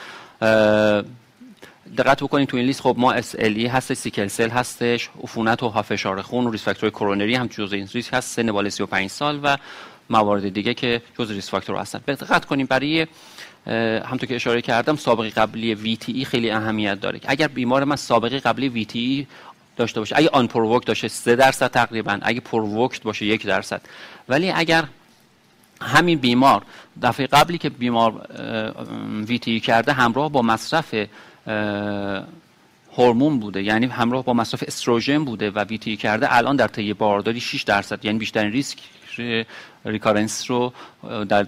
دقت 1.98 2.24
بکنید 2.24 2.48
تو 2.48 2.58
این 2.58 2.66
لیست 2.66 2.82
خب 2.82 2.96
ما 2.98 3.12
SLE 3.12 3.66
هست 3.66 3.94
sickle 3.94 4.28
cell 4.28 4.50
هستش 4.50 5.10
عفونت 5.24 5.64
و 5.64 5.70
فشار 5.70 6.22
خون 6.22 6.48
و 6.48 6.52
risk 6.52 6.64
factor 6.64 6.90
کرونری 6.90 7.36
هم 7.36 7.48
جزء 7.48 7.76
این 7.76 7.90
ریسک 7.94 8.14
هست 8.14 8.36
سن 8.36 8.52
بالا 8.52 8.70
35 8.70 9.10
سال 9.10 9.40
و 9.44 9.58
موارد 10.10 10.54
دیگه 10.54 10.74
که 10.74 11.02
جزء 11.20 11.34
risk 11.34 11.50
factor 11.50 11.76
هستن. 11.76 12.00
دقت 12.00 12.46
کنیم 12.46 12.66
برای 12.66 13.08
همونطور 14.06 14.30
که 14.30 14.36
اشاره 14.36 14.62
کردم 14.62 14.96
سابقه 14.96 15.30
قبلی 15.30 15.98
VTE 15.98 16.26
خیلی 16.26 16.52
اهمیت 16.52 17.02
داره. 17.02 17.20
اگر 17.26 17.48
بیمار 17.48 17.84
من 17.84 17.96
سابقه 17.96 18.40
قبلی 18.40 18.86
VTE 18.86 19.28
داشته 19.76 20.00
باشه. 20.00 20.18
اگه 20.18 20.30
unprovoked 20.30 20.86
داشته 20.86 21.08
3 21.08 21.36
درصد 21.36 21.72
تقریبا. 21.72 22.20
اگه 22.22 22.40
provoked 22.40 23.04
باشه 23.04 23.26
یک 23.26 23.46
درصد. 23.46 23.82
ولی 24.30 24.52
اگر 24.52 24.84
همین 25.82 26.20
بیمار 26.20 26.62
دفعه 27.02 27.28
قبلی 27.28 27.58
که 27.58 27.70
بیمار 27.70 28.28
ویتی 29.28 29.60
کرده 29.60 29.94
همراه 29.94 30.32
با 30.32 30.42
مصرف 30.42 30.96
هورمون 32.98 33.40
بوده. 33.40 33.64
یعنی 33.64 33.86
همراه 33.86 34.24
با 34.24 34.34
مصرف 34.34 34.64
استروژن 34.68 35.26
بوده 35.26 35.52
و 35.52 35.60
ویتی 35.60 35.98
کرده 35.98 36.36
الان 36.36 36.56
در 36.56 36.68
طی 36.68 36.94
بارداری 36.94 37.40
6 37.40 37.64
درصد. 37.64 38.06
یعنی 38.06 38.18
بیشترین 38.18 38.52
ریسک 38.52 38.78
ریکارنس 39.86 40.52
رو 40.52 40.74
در 41.30 41.48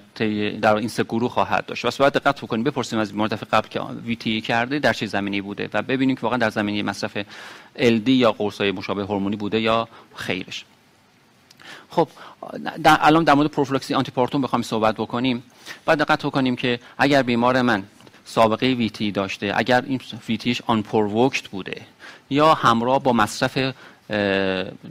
در 0.61 0.75
این 0.75 0.87
سه 0.87 1.03
گروه 1.03 1.31
خواهد 1.31 1.65
داشت. 1.65 1.85
واسه 1.85 2.03
باید 2.03 2.13
دقت 2.13 2.41
بکنیم. 2.41 2.63
بپرسیم 2.63 2.99
از 2.99 3.11
بیمار 3.11 3.27
دفعه 3.27 3.47
قبل 3.51 3.67
که 3.67 3.81
ویتی 3.81 4.41
کرده 4.41 4.79
در 4.79 4.93
چه 4.93 5.05
زمینی 5.05 5.41
بوده 5.41 5.69
و 5.73 5.81
ببینیم 5.81 6.15
که 6.15 6.21
واقعا 6.21 6.37
در 6.37 6.49
زمینه 6.49 6.83
مصرف 6.83 7.17
LD 7.77 8.09
یا 8.09 8.31
قرصای 8.31 8.71
مشابه 8.71 9.03
هورمونی 9.03 9.35
بوده 9.35 9.61
یا 9.61 9.87
خیرش. 10.15 10.65
خب 11.89 12.07
در 12.83 12.97
الان 13.01 13.23
در 13.23 13.33
مورد 13.33 13.49
پروفیلاکسی 13.49 13.93
antepartum 13.93 14.41
بخوام 14.41 14.61
صحبت 14.61 14.95
بکنیم. 14.95 15.43
باید 15.85 15.99
دقت 15.99 16.25
بکنیم 16.25 16.55
که 16.55 16.79
اگر 16.97 17.23
بیمار 17.23 17.61
من 17.61 17.83
سابقه 18.25 18.67
VTE 18.67 19.11
داشته 19.11 19.53
اگر 19.55 19.83
این 19.87 20.01
VTE 20.29 20.61
ش 20.67 20.81
unprovoked 20.81 21.47
بوده 21.47 21.81
یا 22.29 22.53
همراه 22.53 23.03
با 23.03 23.13
مصرف 23.13 23.73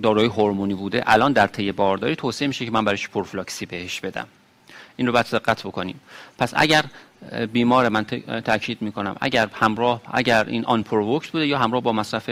داروی 0.02 0.26
هورمونی 0.26 0.74
بوده 0.74 1.02
الان 1.06 1.32
در 1.32 1.46
طی 1.46 1.72
بارداری 1.72 2.16
توصیه 2.16 2.48
میشه 2.48 2.64
که 2.64 2.70
من 2.70 2.84
برایش 2.84 3.08
پروفیلاکسی 3.08 3.66
بهش 3.66 4.00
بدم. 4.00 4.26
این 4.96 5.06
رو 5.06 5.12
باید 5.12 5.26
دقت 5.26 5.62
بکنیم. 5.62 6.00
پس 6.38 6.52
اگر 6.56 6.84
بیمار 7.52 7.88
من 7.88 8.04
تاکید 8.44 8.82
می‌کنم 8.82 9.16
اگر 9.20 9.48
همراه 9.52 10.00
اگر 10.12 10.44
این 10.44 10.64
unprovoked 10.64 11.30
بوده 11.30 11.46
یا 11.46 11.58
همراه 11.58 11.82
با 11.82 11.92
مصرف 11.92 12.30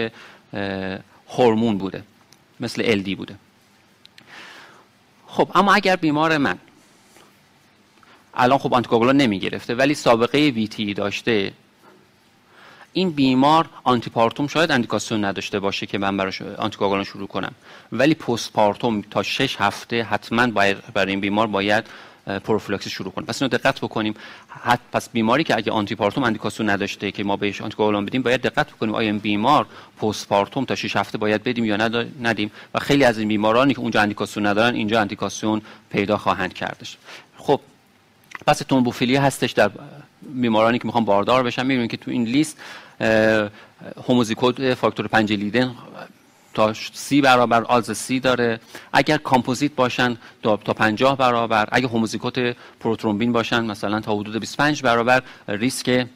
هورمون 1.28 1.78
بوده 1.78 2.02
مثل 2.60 3.02
LD 3.02 3.16
بوده. 3.16 3.34
خب 5.26 5.48
اما 5.54 5.74
اگر 5.74 5.96
بیمار 5.96 6.38
من 6.38 6.58
الان 8.34 8.58
خب 8.58 8.74
آنتیکوگولان 8.74 9.16
نمی 9.16 9.38
گرفته 9.38 9.74
ولی 9.74 9.94
سابقه 9.94 10.38
ویتی 10.38 10.94
داشته 10.94 11.52
این 12.92 13.10
بیمار 13.10 13.68
آنتیپارتوم 13.84 14.46
شاید 14.46 14.70
اندیکاسیون 14.70 15.24
نداشته 15.24 15.60
باشه 15.60 15.86
که 15.86 15.98
من 15.98 16.16
براش 16.16 16.42
آنتیکوگولان 16.42 17.04
شروع 17.04 17.26
کنم. 17.26 17.52
ولی 17.92 18.14
پست 18.14 18.52
پارتوم 18.52 19.00
تا 19.10 19.22
6 19.22 19.56
هفته 19.58 20.02
حتما 20.02 20.46
برای 20.94 21.10
این 21.10 21.20
بیمار 21.20 21.46
باید 21.46 21.84
پروفیلاکسی 22.44 22.90
شروع 22.90 23.12
کنیم. 23.12 23.26
پس 23.26 23.42
اینو 23.42 23.56
دقت 23.58 23.80
بکنیم. 23.80 24.14
پس 24.92 25.08
بیماری 25.10 25.44
که 25.44 25.56
اگه 25.56 25.72
آنتی 25.72 25.94
پارتوم 25.94 26.24
اندیکاسیون 26.24 26.70
نداشته 26.70 27.12
که 27.12 27.24
ما 27.24 27.36
بهش 27.36 27.60
آنتیکوگولان 27.60 28.04
بدیم 28.04 28.22
باید 28.22 28.40
دقت 28.40 28.70
بکنیم 28.70 28.94
آیا 28.94 29.06
این 29.06 29.18
بیمار 29.18 29.66
postpartum 30.00 30.64
تا 30.64 30.74
6 30.74 30.96
هفته 30.96 31.18
باید 31.18 31.42
بدیم 31.44 31.64
یا 31.64 31.76
ندیم. 32.22 32.50
و 32.74 32.78
خیلی 32.78 33.04
از 33.04 33.18
این 33.18 33.28
بیمارانی 33.28 33.74
که 33.74 33.80
اونجا 33.80 34.00
اندیکاسیون 34.00 34.46
ندارن 34.46 34.74
اینجا 34.74 35.00
اندیکاسیون 35.00 35.62
پیدا 35.90 36.16
خواهند 36.16 36.54
کردش. 36.54 36.96
خب 37.36 37.60
پس 38.46 38.58
ترومبوفیلی 38.58 39.16
هستش 39.16 39.52
در 39.52 39.70
بیمارانی 40.34 40.78
که 40.78 40.86
می‌خوان 40.86 41.04
باردار 41.04 41.42
بشن 41.42 41.66
می‌بینید 41.66 41.90
که 41.90 41.96
تو 41.96 42.10
این 42.10 42.24
لیست 42.24 42.58
هوموزیگوت 44.08 44.74
فاکتور 44.74 45.06
پنج 45.06 45.36
لیدن 45.36 45.74
تا 46.54 46.72
سی 46.92 47.20
برابر 47.20 47.62
odds 47.62 47.90
سی 47.90 48.20
داره. 48.20 48.60
اگر 48.92 49.16
کامپوزیت 49.16 49.74
باشن 49.74 50.16
تا 50.42 50.56
50 50.56 51.16
برابر. 51.16 51.68
اگر 51.72 51.88
هوموزیگوت 51.88 52.56
پروترومبین 52.80 53.32
باشن 53.32 53.64
مثلا 53.64 54.00
تا 54.00 54.16
حدود 54.16 54.36
25 54.36 54.82
برابر 54.82 55.22
ریسک 55.48 56.06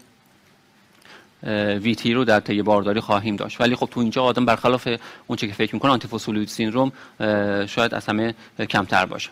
ویتی 1.83 2.15
رو 2.15 2.25
در 2.25 2.41
طی 2.41 2.63
بارداری 2.63 3.01
خواهیم 3.01 3.37
داشت. 3.37 3.61
ولی 3.61 3.77
خب 3.77 3.89
تو 3.91 4.01
اینجا 4.01 4.23
آدم 4.23 4.47
برخلاف 4.47 4.89
اون 5.27 5.37
که 5.37 5.53
فکر 5.53 5.75
می‌کنه 5.75 5.93
آنتی 5.93 6.47
سیندروم 6.47 6.93
شاید 7.67 7.95
از 7.95 8.07
همه 8.07 8.35
کمتر 8.71 9.07
باشه. 9.07 9.31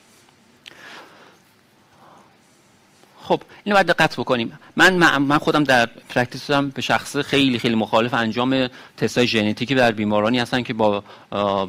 خب 3.24 3.42
اینو 3.64 3.76
باید 3.76 3.86
دقت 3.86 4.16
بکنیم. 4.16 4.58
من 4.76 5.18
من 5.18 5.38
خودم 5.38 5.64
در 5.64 5.86
پرکتیسم 6.08 6.68
به 6.68 6.82
شخص 6.82 7.16
خیلی 7.16 7.58
خیلی 7.58 7.74
مخالف 7.74 8.14
انجام 8.14 8.68
تستای 8.96 9.26
ژنتیکی 9.26 9.74
در 9.74 9.92
بیمارانی 9.92 10.38
هستن 10.38 10.62
که 10.62 10.74
با 10.74 11.04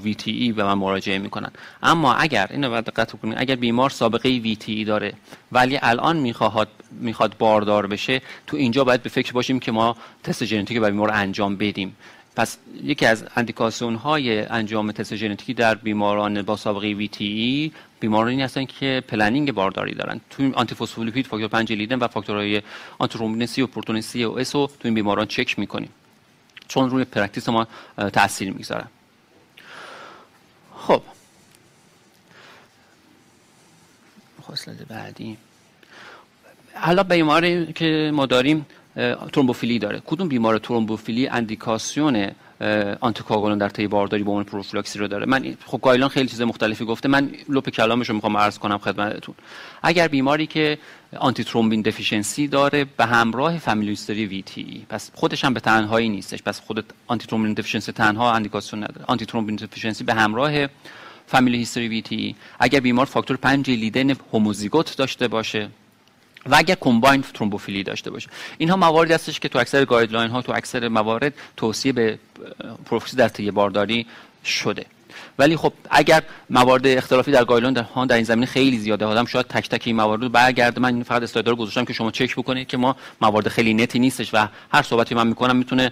وی 0.03 0.53
به 0.55 0.63
من 0.63 0.73
مراجعه 0.73 1.17
می‌کنن. 1.17 1.51
اما 1.83 2.13
اگر 2.13 2.47
اینو 2.51 2.69
باید 2.69 2.85
دقت 2.85 3.13
بکنیم 3.13 3.33
اگر 3.37 3.55
بیمار 3.55 3.89
سابقه 3.89 4.29
وی 4.29 4.55
تی 4.55 4.73
ای 4.73 4.83
داره 4.83 5.13
ولی 5.51 5.79
الان 5.81 6.17
می‌خواد 6.17 6.67
می‌خواد 6.91 7.37
باردار 7.37 7.87
بشه 7.87 8.21
تو 8.47 8.57
اینجا 8.57 8.83
باید 8.83 9.03
به 9.03 9.09
فکر 9.09 9.33
باشیم 9.33 9.59
که 9.59 9.71
ما 9.71 9.95
تست 10.23 10.45
ژنتیکی 10.45 10.79
برای 10.79 10.91
بیمار 10.91 11.11
انجام 11.11 11.55
بدیم. 11.55 11.95
پس 12.35 12.57
یکی 12.83 13.05
از 13.05 13.25
اندیکاسیون 13.35 13.95
های 13.95 14.39
انجام 14.39 14.91
تست 14.91 15.15
ژنتیکی 15.15 15.53
در 15.53 15.75
بیماران 15.75 16.41
با 16.41 16.55
سابقه 16.55 16.87
VTE 16.87 17.71
بیمارانی 17.99 18.41
هستن 18.41 18.65
که 18.65 19.03
planning 19.07 19.51
بارداری 19.51 19.93
دارن 19.93 20.21
تو 20.29 20.51
آنتی 20.53 20.75
فسفولیپید 20.75 21.27
فاکتور 21.27 21.47
5 21.47 21.73
لیدن 21.73 21.99
و 21.99 22.07
فاکتورهای 22.07 22.61
آنتی 22.97 23.47
سی 23.47 23.61
و 23.61 23.67
پروتئین 23.67 24.01
C 24.01 24.23
و 24.23 24.31
S 24.31 24.55
رو 24.55 24.67
تو 24.67 24.87
این 24.87 24.93
بیماران 24.93 25.25
چک 25.25 25.59
می‌کنیم. 25.59 25.89
چون 26.67 26.89
روی 26.89 27.05
practice 27.05 27.49
ما 27.49 27.67
تاثیر 28.13 28.51
می‌گذارن 28.51 28.87
خب. 30.75 31.01
اسلاید 34.41 34.87
بعدی. 34.87 35.37
حالا 36.75 37.03
بیماری 37.03 37.73
که 37.73 38.11
ما 38.13 38.25
داریم 38.25 38.65
ترومبوفیلی 39.31 39.79
داره. 39.79 40.01
کدوم 40.05 40.27
بیمار 40.27 40.57
ترومبوفیلی 40.57 41.27
اندیکاسیون 41.27 42.31
آنتیکاگولان 43.01 43.57
در 43.57 43.69
طی 43.69 43.87
بارداری 43.87 44.23
به 44.23 44.29
عنوان 44.29 44.43
پروفیلاکسی 44.43 44.99
رو 44.99 45.07
داره؟ 45.07 45.25
من 45.25 45.55
خب 45.65 45.79
guideline 45.81 46.09
خیلی 46.09 46.29
چیز 46.29 46.41
مختلفی 46.41 46.85
گفته. 46.85 47.09
من 47.09 47.31
لپ 47.49 47.69
کلامش 47.69 48.09
رو 48.09 48.15
می‌خوام 48.15 48.37
عرض 48.37 48.57
کنم 48.59 48.77
خدمتتون. 48.77 49.35
اگر 49.83 50.07
بیماری 50.07 50.47
که 50.47 50.77
antithrombin 51.17 51.81
deficiency 51.81 52.47
داره 52.47 52.85
به 52.97 53.05
همراه 53.05 53.57
family 53.57 53.89
history 53.89 54.25
VTE 54.25 54.85
پس 54.89 55.11
خودش 55.13 55.45
هم 55.45 55.53
به 55.53 55.59
تنهایی 55.59 56.09
نیستش. 56.09 56.43
پس 56.43 56.59
خود 56.59 56.93
antithrombin 57.07 57.53
deficiency 57.53 57.91
تنها 57.91 58.33
اندیکاسیون 58.33 58.83
نداره. 58.83 59.05
antithrombin 59.07 59.55
deficiency 59.55 60.03
به 60.03 60.13
همراه 60.13 60.67
family 61.27 61.57
history 61.57 61.87
VTE 61.87 62.35
اگر 62.59 62.79
بیمار 62.79 63.05
فاکتور 63.05 63.37
5 63.37 63.69
لیدن 63.69 64.15
هوموزیگوت 64.33 64.97
داشته 64.97 65.27
باشه 65.27 65.69
و 66.45 66.55
اگر 66.55 66.75
combined 66.75 67.21
ترومبوفیلی 67.21 67.83
داشته 67.83 68.11
باشه. 68.11 68.29
اینها 68.57 68.75
مواردی 68.75 69.13
هستش 69.13 69.39
که 69.39 69.49
تو 69.49 69.59
اکثر 69.59 69.85
guideline 69.85 70.31
ها 70.31 70.41
تو 70.41 70.51
اکثر 70.51 70.87
موارد 70.87 71.33
توصیه 71.57 71.91
به 71.91 72.19
پروفیلاکسی 72.85 73.17
در 73.17 73.27
طی 73.27 73.51
بارداری 73.51 74.05
شده. 74.45 74.85
ولی 75.39 75.57
خب 75.57 75.73
اگر 75.89 76.23
موارد 76.49 76.87
اختلافی 76.87 77.31
در 77.31 77.43
guideline 77.45 77.81
ها 77.81 78.05
در 78.05 78.15
این 78.15 78.23
زمینه 78.23 78.45
خیلی 78.45 78.77
زیاده 78.77 79.05
آدم 79.05 79.25
شاید 79.25 79.47
تک 79.47 79.69
تک 79.69 79.81
این 79.85 79.95
موارد 79.95 80.23
رو 80.23 80.29
برگرده. 80.29 80.81
من 80.81 81.03
فقط 81.03 81.23
اسلاید 81.23 81.47
رو 81.47 81.55
گذاشتم 81.55 81.85
که 81.85 81.93
شما 81.93 82.11
چک 82.11 82.35
بکنید 82.35 82.67
که 82.67 82.77
ما 82.77 82.95
موارد 83.21 83.47
خیلی 83.47 83.73
نتی 83.73 83.99
نیستش 83.99 84.33
و 84.33 84.47
هر 84.71 84.81
صحبتی 84.81 85.15
من 85.15 85.27
می‌کنم 85.27 85.55
می‌تونه 85.55 85.91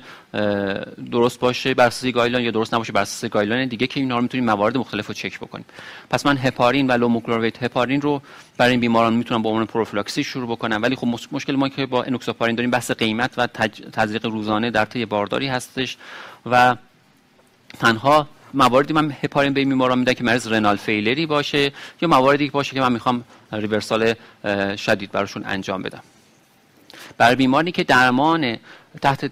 درست 1.12 1.40
باشه 1.40 1.74
بر 1.74 1.88
اساس 1.88 2.06
guideline 2.12 2.42
یا 2.42 2.52
درست 2.52 2.74
نباشه 2.74 2.94
بر 2.94 3.02
اساس 3.02 3.30
guideline 3.32 3.68
دیگه 3.68 3.88
که 3.88 4.00
اینا 4.00 4.16
رو 4.16 4.22
می‌تونیم 4.22 4.46
موارد 4.46 4.78
مختلف 4.78 5.08
رو 5.08 5.14
چک 5.14 5.40
بکنیم. 5.40 5.66
پس 6.10 6.26
من 6.26 6.38
هپارین 6.38 6.88
و 6.88 6.92
low 6.92 7.04
molecular 7.04 7.40
weight 7.40 7.64
heparin 7.64 8.02
رو 8.02 8.22
برای 8.58 8.72
این 8.72 8.80
بیماران 8.80 9.14
می‌تونم 9.14 9.42
با 9.42 9.50
عنوان 9.50 9.66
پروفیلاکسی 9.66 10.24
شروع 10.24 10.48
بکنم. 10.48 10.82
ولی 10.82 10.96
خب 10.96 11.08
مشکل 11.32 11.56
ما 11.56 11.70
که 11.70 11.86
با 11.86 12.04
انوکساپارین 12.04 12.56
داریم 12.56 12.72
بحث 12.72 12.92
قیمت 12.92 13.32
و 13.38 13.48
تزریق 13.94 14.26
روزانه 14.26 14.72
در 14.72 14.86
طی 14.86 15.06
بارداری 15.06 15.48
هستش 15.48 15.98
و 16.46 16.76
تنها 17.80 18.28
مواردی 18.54 18.94
من 18.94 19.12
هپارین 19.24 19.54
به 19.54 19.60
این 19.60 19.70
بیماران 19.70 20.06
که 20.06 20.24
مریض 20.24 20.48
renal 20.48 20.76
failure 20.76 21.19
ی 21.20 21.26
باشه 21.26 21.72
یا 22.02 22.08
مواردی 22.08 22.50
باشه 22.50 22.74
که 22.74 22.82
من 22.82 22.94
می‌خوام 22.94 23.24
reversal 23.52 24.14
شدید 24.76 25.12
براشون 25.12 25.44
انجام 25.46 25.82
بدم. 25.82 26.04
برای 27.18 27.36
بیماری 27.36 27.72
که 27.72 27.84
درمان 27.84 28.58
تحت 29.02 29.26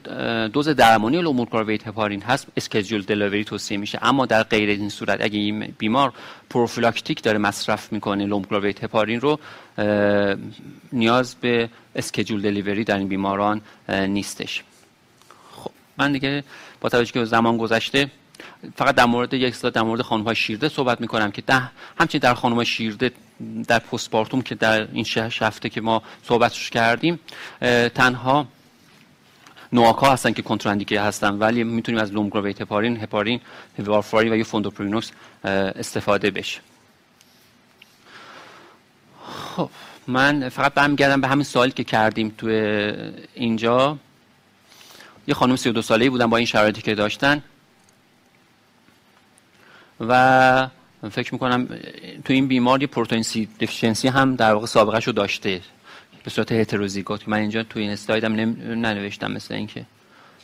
دوز 0.48 0.70
درمانی 0.70 1.22
low 1.22 1.33
molecular 1.33 1.66
weight 1.66 1.88
heparin 1.88 2.22
هست 2.22 2.48
scheduled 2.58 3.02
delivery 3.02 3.44
توصیه 3.44 3.78
میشه. 3.78 4.00
اما 4.02 4.26
در 4.26 4.44
غیر 4.44 4.70
این 4.70 4.90
صورت 4.90 5.22
اگه 5.22 5.40
این 5.40 5.76
بیمار 5.78 6.14
prophylactic 6.50 7.24
داره 7.24 7.38
مصرف 7.38 7.94
می‌کنه 7.94 8.26
low 8.26 8.36
molecular 8.36 8.65
weight 8.65 8.84
heparin 8.84 9.22
رو 9.22 9.40
نیاز 10.94 11.36
به 11.36 11.70
scheduled 11.96 12.42
delivery 12.42 12.84
در 12.84 12.98
این 12.98 13.08
بیماران 13.08 13.62
نیستش. 13.90 14.64
خب 15.52 15.72
من 15.98 16.12
دیگه 16.12 16.44
با 16.82 16.90
توجه 16.90 17.12
که 17.12 17.26
زمان 17.26 17.58
گذشته 17.58 18.12
فقط 18.76 18.96
در 18.96 19.06
مورد 19.06 19.34
یک 19.34 19.56
اسلاید 19.56 19.72
در 19.72 19.82
مورد 19.82 20.02
خانم 20.02 20.24
های 20.24 20.36
شیرده 20.36 20.70
صحبت 20.70 21.02
می‌کنم 21.02 21.32
که 21.32 21.42
ده 21.42 21.62
همچنین 22.00 22.20
در 22.22 22.34
خانم 22.34 22.64
شیرده 22.64 23.12
در 23.68 23.80
postpartum 23.80 24.42
که 24.42 24.56
در 24.56 24.88
این 24.92 25.04
شش 25.04 25.42
هفته 25.42 25.70
که 25.70 25.82
ما 25.82 26.04
صحبتش 26.24 26.70
کردیم 26.70 27.20
تنها 27.96 28.48
NOAC 29.74 29.96
ها 29.96 30.14
هستن 30.14 30.32
که 30.32 30.42
کنتراندیکه 30.42 31.02
هستن 31.02 31.34
ولی 31.34 31.64
می‌تونیم 31.64 32.02
از 32.02 32.12
low 32.12 32.18
molecular 32.18 32.36
weight 32.36 32.48
heparin 32.48 32.62
هپارین 32.62 33.42
وارفارین 33.80 34.34
و 34.34 34.36
یا 34.36 34.44
fondaparinux 34.44 35.12
استفاده 35.44 36.32
بشه. 36.32 36.60
خب 39.56 39.70
من 40.08 40.50
فقط 40.50 40.74
برمیگردم 40.74 41.22
به 41.22 41.28
همین 41.28 41.44
سوالی 41.44 41.72
که 41.72 41.84
کردیم 41.84 42.36
تو 42.38 42.48
اینجا. 43.34 43.98
یه 45.28 45.34
خانم 45.34 45.56
32 45.56 45.82
ساله‌ای 45.82 46.10
بودن 46.10 46.26
با 46.26 46.38
این 46.38 46.46
شرایطی 46.46 46.82
که 46.82 46.96
داشتن. 46.96 47.44
و 50.10 50.68
فکر 51.12 51.34
می‌کنم 51.34 51.68
تو 52.26 52.34
این 52.34 52.48
بیمار 52.48 52.82
یه 52.82 52.88
پروتئین 52.88 53.24
سی 53.24 53.48
دفیشنسی 53.60 54.08
هم 54.08 54.36
در 54.36 54.54
واقع 54.54 54.66
سابقه 54.66 55.00
رو 55.00 55.14
داشته 55.14 55.62
به 56.24 56.30
صورت 56.30 56.52
هتروزیگوت 56.52 57.30
من 57.30 57.38
اینجا 57.38 57.64
تو 57.64 57.80
این 57.80 57.90
اسلایدم 57.90 58.36
ننوشتم 58.86 59.32
مثل 59.32 59.54
اینکه 59.54 59.86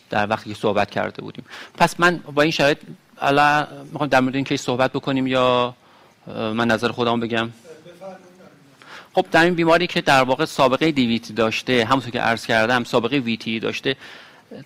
در 0.10 0.30
وقتی 0.30 0.50
که 0.50 0.56
صحبت 0.56 0.90
کرده 0.90 1.22
بودیم. 1.22 1.46
پس 1.78 2.00
من 2.00 2.20
با 2.36 2.42
این 2.42 2.52
شرایط 2.52 2.78
الان 3.22 3.68
می‌خوام 3.92 4.10
در 4.10 4.20
مورد 4.20 4.36
این 4.36 4.46
کیس 4.46 4.62
صحبت 4.62 4.94
بکنیم 4.94 5.28
یا 5.28 5.76
من 6.28 6.68
نظر 6.68 6.92
خودم 6.92 7.20
بگم؟ 7.20 7.50
خب 9.14 9.26
در 9.32 9.44
این 9.44 9.54
بیماری 9.54 9.88
که 9.88 10.02
در 10.02 10.24
واقع 10.24 10.46
سابقه 10.46 10.92
دیویتی 10.92 11.34
داشته 11.34 11.86
همونطور 11.86 12.12
که 12.12 12.20
عرض 12.20 12.46
کردم 12.46 12.84
سابقه 12.84 13.18
ویتی 13.18 13.60
داشته 13.60 13.96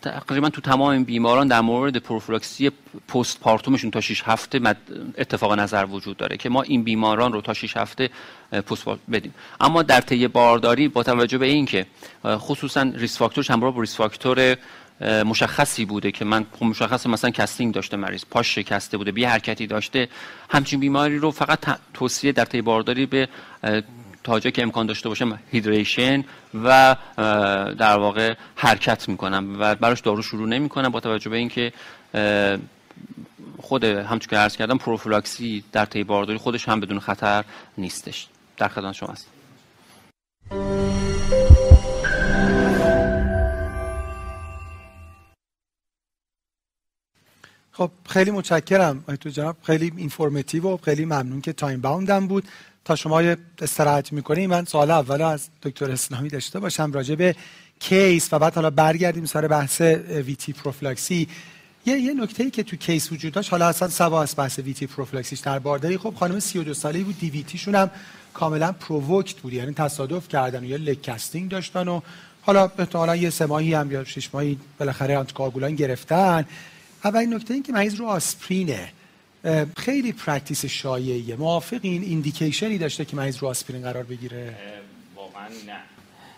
تقریبا 0.01 0.49
تو 0.49 0.61
تمام 0.61 0.89
این 0.89 1.03
بیماران 1.03 1.47
در 1.47 1.61
مورد 1.61 1.97
پروفلاکسی 1.97 2.71
postpartum 3.07 3.39
شون 3.39 3.91
تا 3.91 4.01
6 4.01 4.23
هفته 4.25 4.75
اتفاق 5.17 5.53
نظر 5.53 5.85
وجود 5.85 6.17
داره 6.17 6.37
که 6.37 6.49
ما 6.49 6.61
این 6.61 6.83
بیماران 6.83 7.33
رو 7.33 7.41
تا 7.41 7.53
6 7.53 7.77
هفته 7.77 8.09
پست 8.51 8.85
بدیم. 9.11 9.33
اما 9.59 9.83
در 9.83 10.01
طی 10.01 10.27
بارداری 10.27 10.87
با 10.87 11.03
توجه 11.03 11.37
به 11.37 11.45
اینکه 11.45 11.85
خصوصا 12.25 12.81
risk 12.81 13.17
factor 13.17 13.43
ش 13.43 13.51
همراه 13.51 13.73
با 13.73 13.81
risk 13.81 13.95
factor 13.95 14.55
مشخصی 15.01 15.85
بوده 15.85 16.11
که 16.11 16.25
من 16.25 16.45
خب 16.59 16.65
مشخص 16.65 17.07
مثلا 17.07 17.29
casting 17.29 17.73
داشته 17.73 17.97
مریض 17.97 18.23
پاش 18.29 18.55
شکسته 18.55 18.97
بوده 18.97 19.11
بی 19.11 19.25
حرکتی 19.25 19.67
داشته 19.67 20.09
همچین 20.49 20.79
بیماری 20.79 21.17
رو 21.17 21.31
فقط 21.31 21.59
توصیه 21.93 22.31
در 22.31 22.45
طی 22.45 22.61
بارداری 22.61 23.05
به 23.05 23.29
تا 24.23 24.39
جایی 24.39 24.51
که 24.51 24.61
امکان 24.61 24.85
داشته 24.85 25.09
باشم 25.09 25.39
hydration 25.51 26.23
و 26.53 26.95
در 27.79 27.97
واقع 27.97 28.35
حرکت 28.55 29.09
می‌کنم 29.09 29.55
و 29.59 29.75
براش 29.75 30.01
دارو 30.01 30.21
شروع 30.21 30.47
نمی‌کنم 30.47 30.89
با 30.89 30.99
توجه 30.99 31.29
به 31.29 31.37
اینکه 31.37 31.73
خود 33.61 33.83
همچون 33.83 34.29
که 34.29 34.37
عرض 34.37 34.57
کردم 34.57 34.77
پروفیلاکسی 34.77 35.63
در 35.71 35.85
طی 35.85 36.03
بارداری 36.03 36.37
خودش 36.37 36.69
هم 36.69 36.79
بدون 36.79 36.99
خطر 36.99 37.43
نیستش. 37.77 38.27
در 38.57 38.67
خدمت 38.67 38.93
شما 38.93 39.09
است 39.09 39.27
خب 47.71 47.91
خیلی 48.09 48.31
متشکرم 48.31 49.03
دکتر 49.19 49.29
جناب. 49.29 49.57
خیلی 49.63 49.93
informative 49.97 50.67
و 50.67 50.77
خیلی 50.77 51.05
ممنون 51.05 51.41
که 51.41 51.53
time-bound 51.53 51.81
م 51.81 52.27
بود. 52.27 52.47
تا 52.85 52.95
شما 52.95 53.35
استراحت 53.61 54.13
می‌کنیم 54.13 54.49
من 54.49 54.65
سوال 54.65 54.91
اول 54.91 55.21
از 55.21 55.49
دکتر 55.63 55.91
اسلامی 55.91 56.29
داشته 56.29 56.59
باشم 56.59 56.91
راجع 56.91 57.15
به 57.15 57.35
case 57.79 58.33
و 58.33 58.39
بعد 58.39 58.55
حالا 58.55 58.69
برگردیم 58.69 59.25
سر 59.25 59.47
بحث 59.47 59.81
VTE 59.81 60.53
prophylaxis. 60.53 61.27
یه 61.85 61.99
یه 61.99 62.13
نکته 62.13 62.43
ای 62.43 62.51
که 62.51 62.63
تو 62.63 62.75
case 62.75 63.11
وجود 63.11 63.33
داشت 63.33 63.51
حالا 63.51 63.67
اصلا 63.67 63.87
سوا 63.87 64.21
از 64.21 64.33
بحث 64.37 64.59
VTE 64.59 64.87
prophylaxis 64.87 65.31
ش 65.31 65.39
در 65.39 65.59
بارداری 65.59 65.97
خب 65.97 66.13
خانم 66.15 66.39
32 66.39 66.73
ساله‌ای 66.73 67.03
بود 67.03 67.19
DVT 67.19 67.43
شون 67.43 67.75
هم 67.75 67.91
کاملا 68.33 68.71
provoked 68.71 69.39
بود 69.39 69.53
یعنی 69.53 69.73
تصادف 69.73 70.27
کردن 70.27 70.63
و 70.63 70.65
یا 70.65 70.77
لک 70.77 71.49
داشتن 71.49 71.87
و 71.87 72.01
حالا 72.41 72.71
احتمالاً 72.79 73.15
یه 73.15 73.29
سه 73.29 73.45
ماهی 73.45 73.73
هم 73.73 73.91
یا 73.91 74.03
شش 74.03 74.29
ماهی 74.33 74.57
بالاخره 74.79 75.17
آنتیکاگولان 75.17 75.75
گرفتن. 75.75 76.45
اولین 77.03 77.33
نکته 77.33 77.53
این 77.53 77.63
که 77.63 77.73
مریض 77.73 77.95
رو 77.95 78.05
آسپرینه 78.05 78.91
خیلی 79.77 80.11
practice 80.11 80.65
شایعیه. 80.65 81.35
موافق 81.35 81.79
این 81.81 82.03
indication 82.03 82.71
ی 82.71 82.77
داشته 82.77 83.05
که 83.05 83.15
مریض 83.15 83.37
رو 83.37 83.47
آسپرین 83.47 83.81
قرار 83.81 84.03
بگیره؟ 84.03 84.55
واقعا 85.15 85.47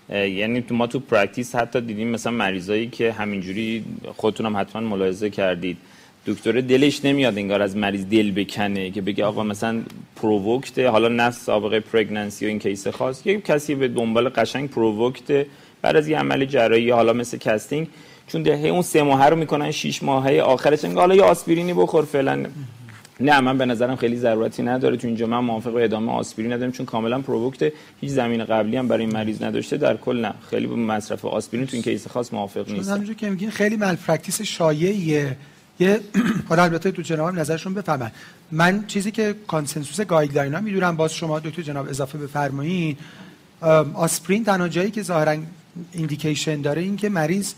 نه. 0.09 0.29
یعنی 0.29 0.61
تو 0.61 0.75
ما 0.75 0.87
تو 0.87 0.99
practice 0.99 1.55
حتی 1.55 1.81
دیدیم 1.81 2.07
مثلا 2.07 2.31
مریضایی 2.31 2.87
که 2.87 3.11
همینجوری 3.11 3.85
خودتونم 4.15 4.57
حتما 4.57 4.81
ملاحظه 4.81 5.29
کردید. 5.29 5.77
دکتر 6.25 6.61
دلش 6.61 7.05
نمیاد 7.05 7.37
انگار 7.37 7.61
از 7.61 7.77
مریض 7.77 8.05
دل 8.05 8.31
بکنه 8.31 8.91
که 8.91 9.01
بگه 9.01 9.25
آقا 9.25 9.43
مثلا 9.43 9.81
provoked 10.15 10.81
ه 10.81 10.89
حالا 10.89 11.07
نه 11.07 11.31
سابقه 11.31 11.79
pregnancy 11.79 12.45
و 12.45 12.47
این 12.47 12.59
case 12.59 12.87
خاص. 12.87 13.25
یه 13.25 13.41
کسی 13.41 13.75
به 13.75 13.87
دنبال 13.87 14.29
قشنگ 14.29 14.69
provoked 14.69 15.37
ه 15.37 15.45
بعد 15.81 15.95
از 15.95 16.07
یه 16.07 16.19
عمل 16.19 16.45
جراحی 16.45 16.89
حالا 16.89 17.13
مثل 17.13 17.37
casting 17.37 17.87
چون 18.27 18.43
دهه 18.43 18.67
اون 18.67 18.81
سه 18.81 19.03
ماهه 19.03 19.25
رو 19.25 19.35
می‌کنن 19.35 19.71
6 19.71 20.03
ماهه 20.03 20.41
آخرش 20.41 20.85
انگار 20.85 21.01
حالا 21.01 21.15
یه 21.15 21.23
آسپرینی 21.23 21.73
بخور 21.73 22.05
فعلا 22.05 22.45
نه 23.23 23.39
من 23.39 23.57
به 23.57 23.65
نظرم 23.65 23.95
خیلی 23.95 24.15
ضرورتی 24.15 24.63
نداره. 24.63 24.97
تو 24.97 25.07
اینجا 25.07 25.27
من 25.27 25.39
موافق 25.39 25.75
ادامه 25.75 26.11
آسپرین 26.11 26.53
ندارم 26.53 26.71
چون 26.71 26.85
کاملا 26.85 27.21
provoked 27.21 27.73
هیچ 28.01 28.11
زمینه 28.11 28.45
قبلی 28.45 28.77
هم 28.77 28.87
برای 28.87 29.05
این 29.05 29.13
مریض 29.13 29.43
نداشته. 29.43 29.77
در 29.77 29.97
کل 29.97 30.21
نه 30.21 30.33
خیلی 30.49 30.67
به 30.67 30.75
مصرف 30.75 31.25
آسپرین 31.25 31.65
تو 31.65 31.73
این 31.73 31.83
case 31.83 32.07
خاص 32.07 32.33
موافق 32.33 32.71
نیست. 32.71 32.89
همونجوری 32.89 33.15
که 33.15 33.29
میگین 33.29 33.49
خیلی 33.49 33.77
مال 33.77 33.95
practice 33.95 34.41
شایعیه. 34.41 35.37
یه 35.79 35.99
حالا 36.49 36.63
البته 36.63 36.91
دکتر 36.91 37.01
جناب 37.01 37.39
نظرشون 37.39 37.73
بفرمان. 37.73 38.11
من 38.51 38.83
چیزی 38.87 39.11
که 39.11 39.35
consensus 39.47 40.01
guideline 40.01 40.53
ها 40.53 40.61
می‌دونم 40.61 40.95
باز 40.95 41.13
شما 41.13 41.39
دکتر 41.39 41.61
جناب 41.61 41.89
اضافه 41.89 42.17
بفرمایید 42.17 42.97
آسپرین 43.93 44.43
تنها 44.43 44.67
جایی 44.67 44.91
که 44.91 45.03
ظاهرا 45.03 45.35
indication 45.93 46.61
داره 46.61 46.81
این 46.81 46.95
که 46.95 47.09
مریض 47.09 47.53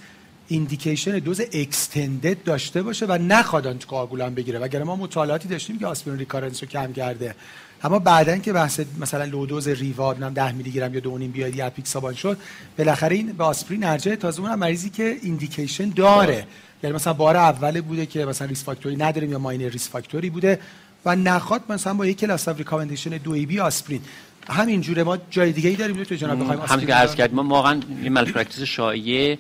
indication 0.48 1.20
دوز 1.20 1.42
extended 1.54 2.44
داشته 2.44 2.82
باشه 2.82 3.06
و 3.06 3.18
نخواد 3.18 3.68
آنتیکواگولان 3.68 4.36
بگیره. 4.36 4.60
وگرنه 4.60 4.86
ما 4.86 4.96
مطالعاتی 4.96 5.48
داشتیم 5.48 5.80
که 5.80 5.88
آسپرین 5.88 6.18
recurrence 6.18 6.64
رو 6.64 6.70
کم 6.70 6.94
کرده. 6.94 7.36
اما 7.84 8.00
بعدا 8.00 8.38
که 8.38 8.54
بحث 8.54 8.80
مثلا 9.00 9.24
لودوز 9.24 9.68
ریواد 9.68 10.24
نم 10.24 10.34
10 10.34 10.52
میلی 10.52 10.72
گرم 10.72 10.94
یا 10.94 11.02
2.5 11.02 11.08
بیاد 11.08 11.56
یا 11.56 11.66
اپیکسابان 11.66 12.14
شد 12.14 12.38
بالاخره 12.78 13.16
این 13.16 13.32
به 13.32 13.44
آسپرین 13.44 13.84
ارجاع. 13.84 14.16
تازه 14.16 14.42
اون 14.42 14.56
مریضی 14.56 14.90
که 14.90 15.18
ایندیکیشن 15.22 15.90
داره. 15.90 16.48
یعنی 16.84 16.96
مثلا 16.96 17.14
بار 17.14 17.38
اول 17.38 17.82
بوده 17.82 18.06
که 18.06 18.26
مثلا 18.26 18.48
ریس 18.48 18.64
فاکتوری 18.64 18.96
نداریم 18.96 19.32
یا 19.32 19.40
ماینر 19.40 19.70
ریس 19.70 19.90
فاکتوری 19.90 20.30
بوده 20.30 20.60
و 21.06 21.16
نخواد 21.16 21.62
مثلا 21.70 21.94
با 21.94 22.06
یک 22.06 22.18
کلاس 22.18 22.48
اف 22.48 22.58
ریکامندیشن 22.58 23.18
2 23.18 23.32
بی 23.32 23.60
آسپرین. 23.60 24.02
همین 24.50 24.82
جوره 24.82 25.04
ما 25.04 25.18
جای 25.30 25.52
دیگه 25.52 25.70
ای 25.70 25.76
داریم 25.76 26.04
تو 26.04 26.16
جناب 26.16 26.40
بخوایم 26.40 26.62
همین 26.62 26.88
که 26.88 26.94
عرض 26.94 27.16
کردیم 27.16 27.36
ما 27.36 27.44
واقعا 27.44 27.80
این 28.04 28.14
مال 28.14 28.26
پرکتیس 28.32 28.64
شایعه 28.64 29.38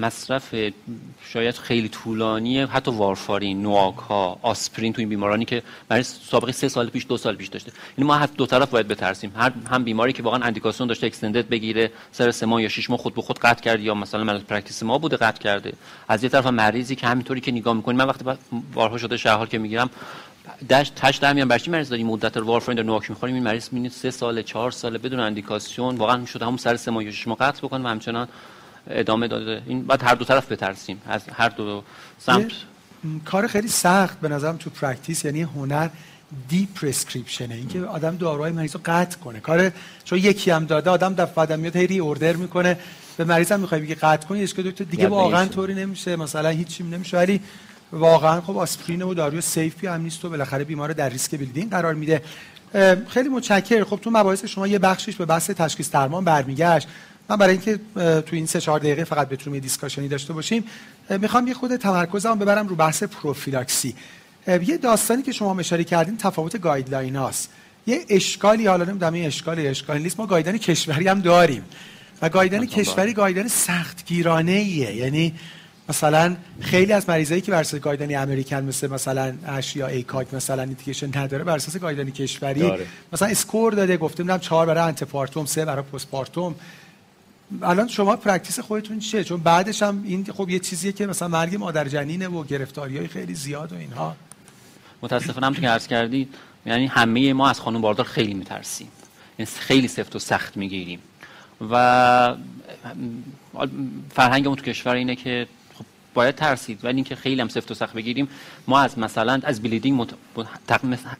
مصرف 0.00 0.54
شاید 1.32 1.54
خیلی 1.54 1.88
طولانی 1.88 2.60
حتی 2.60 2.90
وارفارین 2.90 3.62
نواک 3.62 3.96
ها 3.96 4.38
آسپرین 4.42 4.92
تو 4.92 5.00
این 5.00 5.08
بیمارانی 5.08 5.44
که 5.44 5.62
برای 5.88 6.02
سابقه 6.02 6.52
سه 6.52 6.68
سال 6.68 6.88
پیش 6.88 7.06
دو 7.08 7.16
سال 7.16 7.36
پیش 7.36 7.48
داشته. 7.48 7.72
یعنی 7.98 8.08
ما 8.08 8.26
دو 8.26 8.46
طرف 8.46 8.70
باید 8.70 8.88
بترسیم. 8.88 9.32
هر 9.36 9.52
هم 9.70 9.84
بیماری 9.84 10.12
که 10.12 10.22
واقعا 10.22 10.42
اندیکاسیون 10.42 10.88
داشته 10.88 11.06
اکستندد 11.06 11.48
بگیره 11.48 11.90
سر 12.12 12.30
سه 12.30 12.46
ماه 12.46 12.62
یا 12.62 12.68
شش 12.68 12.90
ماه 12.90 12.98
خود 12.98 13.14
به 13.14 13.22
خود 13.22 13.38
قطع 13.38 13.62
کرد 13.62 13.80
یا 13.80 13.94
مثلا 13.94 14.24
مال 14.24 14.38
پرکتیس 14.38 14.82
ما 14.82 14.98
بوده 14.98 15.16
قطع 15.16 15.42
کرده. 15.42 15.72
از 16.08 16.22
یه 16.22 16.28
طرف 16.28 16.46
مریضی 16.46 16.96
که 16.96 17.06
همینطوری 17.06 17.40
که 17.40 17.52
نگاه 17.52 17.74
می‌کنیم 17.74 17.98
من 17.98 18.06
وقتی 18.06 18.24
بارها 18.74 18.98
شده 18.98 19.16
شهر 19.16 19.46
که 19.46 19.58
می‌گیرم 19.58 19.90
داش 20.68 20.90
تاش 20.96 21.22
میان 21.22 21.48
برچی 21.48 21.70
مریض 21.70 21.88
داریم 21.88 22.06
مدت 22.06 22.36
وارفرین 22.36 22.76
در 22.76 22.82
نواک 22.82 23.10
می‌خوریم. 23.10 23.34
این 23.34 23.44
مریض 23.44 23.68
مینید 23.72 23.92
سه 23.92 24.10
سال 24.10 24.42
چهار 24.42 24.70
سال 24.70 24.98
بدون 24.98 25.20
اندیکاسیون. 25.20 25.96
واقعا 25.96 26.16
می‌شد 26.16 26.42
همون 26.42 26.56
سر 26.56 26.76
سه 26.76 26.90
ماه 26.90 27.04
یا 27.04 27.10
شش 27.10 27.28
ماه 27.28 27.38
قطع 27.38 27.58
بکنه 27.58 27.84
و 27.84 27.88
همچنان 27.88 28.28
ادامه 28.90 29.28
داده. 29.28 29.62
این 29.66 29.82
بعد 29.82 30.02
هر 30.02 30.14
دو 30.14 30.24
طرف 30.24 30.52
بترسیم. 30.52 31.02
از 31.06 31.22
هر 31.32 31.48
دو 31.48 31.82
سمت. 32.18 32.52
کار 33.24 33.46
خیلی 33.46 33.68
سخت 33.68 34.20
به 34.20 34.28
نظرم 34.28 34.56
تو 34.56 34.70
practice 34.70 35.24
یعنی 35.24 35.42
هنر 35.42 35.88
deprescription 36.48 36.68
ه 36.74 37.54
اینکه 37.54 37.80
آدم 37.80 38.16
داروهای 38.16 38.52
مریض 38.52 38.74
رو 38.74 38.80
قطع 38.84 39.18
کنه. 39.18 39.40
کار 39.40 39.72
چون 40.04 40.18
یکی 40.18 40.50
هم 40.50 40.64
داده 40.64 40.90
آدم 40.90 41.14
دفعه 41.14 41.34
آدم 41.34 41.58
میاد 41.58 41.76
هی 41.76 41.98
order 41.98 42.36
می‌کنه. 42.36 42.78
به 43.16 43.24
مریض 43.24 43.52
هم 43.52 43.60
می‌خوای 43.60 43.80
بگی 43.80 43.94
قطع 43.94 44.26
کنی 44.26 44.46
که 44.46 44.62
دکتر 44.62 44.84
دیگه 44.84 45.08
واقعا 45.08 45.46
طوری 45.46 45.74
نمیشه. 45.74 46.16
مثلا 46.16 46.48
هیچی 46.48 46.84
نمیشه. 46.84 47.16
ولی 47.16 47.40
واقعا 47.92 48.40
خب 48.40 48.58
آسپرین 48.58 49.02
و 49.02 49.14
داروی 49.14 49.40
safe 49.40 49.77
ی 49.77 49.86
هم 49.86 50.00
نیست 50.00 50.24
و 50.24 50.28
بالاخره 50.28 50.64
بیمار 50.64 50.92
در 50.92 51.08
ریسک 51.08 51.30
bleeding 51.30 51.70
قرار 51.70 51.94
میده. 51.94 52.22
خیلی 53.08 53.28
متشکرم. 53.28 53.84
خب 53.84 53.98
تو 54.02 54.10
مباحث 54.10 54.44
شما 54.44 54.66
یه 54.66 54.78
بخشش 54.78 55.16
به 55.16 55.24
بحث 55.24 55.50
تشخیص 55.50 55.90
درمان 55.90 56.24
برمیگشت. 56.24 56.88
من 57.28 57.36
برای 57.36 57.52
اینکه 57.52 57.80
تو 57.94 58.36
این 58.36 58.46
سه 58.46 58.60
چهار 58.60 58.78
دقیقه 58.80 59.04
فقط 59.04 59.28
بتونیم 59.28 59.54
یه 59.54 59.60
discussion 59.60 60.04
ی 60.04 60.08
داشته 60.08 60.32
باشیم 60.32 60.64
می‌خوام 61.10 61.48
یه 61.48 61.54
خود 61.54 61.76
تمرکزم 61.76 62.38
ببرم 62.38 62.68
رو 62.68 62.76
بحث 62.76 63.02
پروفیلاکسی. 63.02 63.94
یه 64.46 64.76
داستانی 64.76 65.22
که 65.22 65.32
شما 65.32 65.60
اشاره 65.60 65.84
کردین 65.84 66.16
تفاوت 66.16 66.60
guideline 66.60 67.16
هاست. 67.16 67.50
یه 67.86 68.04
اشکالی 68.08 68.66
حالا 68.66 68.84
نمی‌دونم 68.84 69.12
این 69.12 69.26
اشکال 69.26 69.58
اشکالی 69.58 70.02
نیست 70.02 70.20
ما 70.20 70.26
guideline 70.26 70.58
کشوری 70.58 71.08
هم 71.08 71.20
داریم. 71.20 71.64
و 72.22 72.28
guideline 72.28 72.66
کشوری 72.66 73.12
guideline 73.12 73.48
سختگیرانه 73.48 74.52
ایه 74.52 74.96
یعنی 74.96 75.34
مثلا 75.88 76.36
خیلی 76.60 76.92
از 76.92 77.08
مریضایی 77.08 77.40
که 77.40 77.52
بر 77.52 77.60
اساس 77.60 77.80
guideline 77.80 78.14
ی 78.14 78.20
American 78.20 78.64
مثل 78.64 78.86
مثلا 78.86 79.34
ASH 79.46 79.76
یا 79.76 79.86
ACOG 79.86 80.34
مثلا 80.34 80.62
indication 80.62 81.18
نداره 81.18 81.44
بر 81.44 81.56
اساس 81.56 81.76
guideline 81.76 82.07
ی 82.07 82.10
کشوری 82.10 82.60
داره. 82.60 82.86
مثلا 83.12 83.28
score 83.28 83.72
داده 83.72 83.96
گفته 83.96 84.22
می‌دونم 84.22 84.40
4 84.40 84.66
برای 84.66 84.82
antepartum 84.82 85.46
3 85.46 85.64
برای 85.64 85.84
postpartum. 85.92 86.54
الان 87.62 87.88
شما 87.88 88.16
practice 88.16 88.60
خودتون 88.60 88.98
چیه؟ 88.98 89.24
چون 89.24 89.40
بعدش 89.40 89.82
هم 89.82 90.02
این 90.04 90.24
خب 90.24 90.48
یه 90.48 90.58
چیزیه 90.58 90.92
که 90.92 91.06
مثلا 91.06 91.28
مرگ 91.28 91.56
مادر 91.56 91.88
جنینه 91.88 92.28
و 92.28 92.44
گرفتاری 92.44 92.98
های 92.98 93.08
خیلی 93.08 93.34
زیاد 93.34 93.72
و 93.72 93.76
اینها. 93.76 94.16
متاسفانه 95.02 95.46
هم 95.46 95.54
که 95.54 95.68
عرض 95.68 95.86
کردید 95.86 96.34
یعنی 96.66 96.86
همه 96.86 97.32
ما 97.32 97.50
از 97.50 97.60
خانم 97.60 97.80
باردار 97.80 98.06
خیلی 98.06 98.34
میترسیم. 98.34 98.88
یعنی 99.38 99.50
خیلی 99.58 99.88
سفت 99.88 100.16
و 100.16 100.18
سخت 100.18 100.56
می‌گیریم. 100.56 100.98
و 101.70 102.36
فرهنگمون 104.14 104.56
تو 104.56 104.62
کشور 104.62 104.94
اینه 104.94 105.16
که 105.16 105.46
باید 106.14 106.34
ترسید. 106.34 106.84
ولی 106.84 106.94
اینکه 106.94 107.16
خیلی 107.16 107.40
هم 107.40 107.48
سفت 107.48 107.70
و 107.70 107.74
سخت 107.74 107.94
بگیریم 107.94 108.28
ما 108.68 108.80
از 108.80 108.98
مثلا 108.98 109.40
از 109.44 109.62
bleeding 109.62 110.00
مت... 110.00 110.10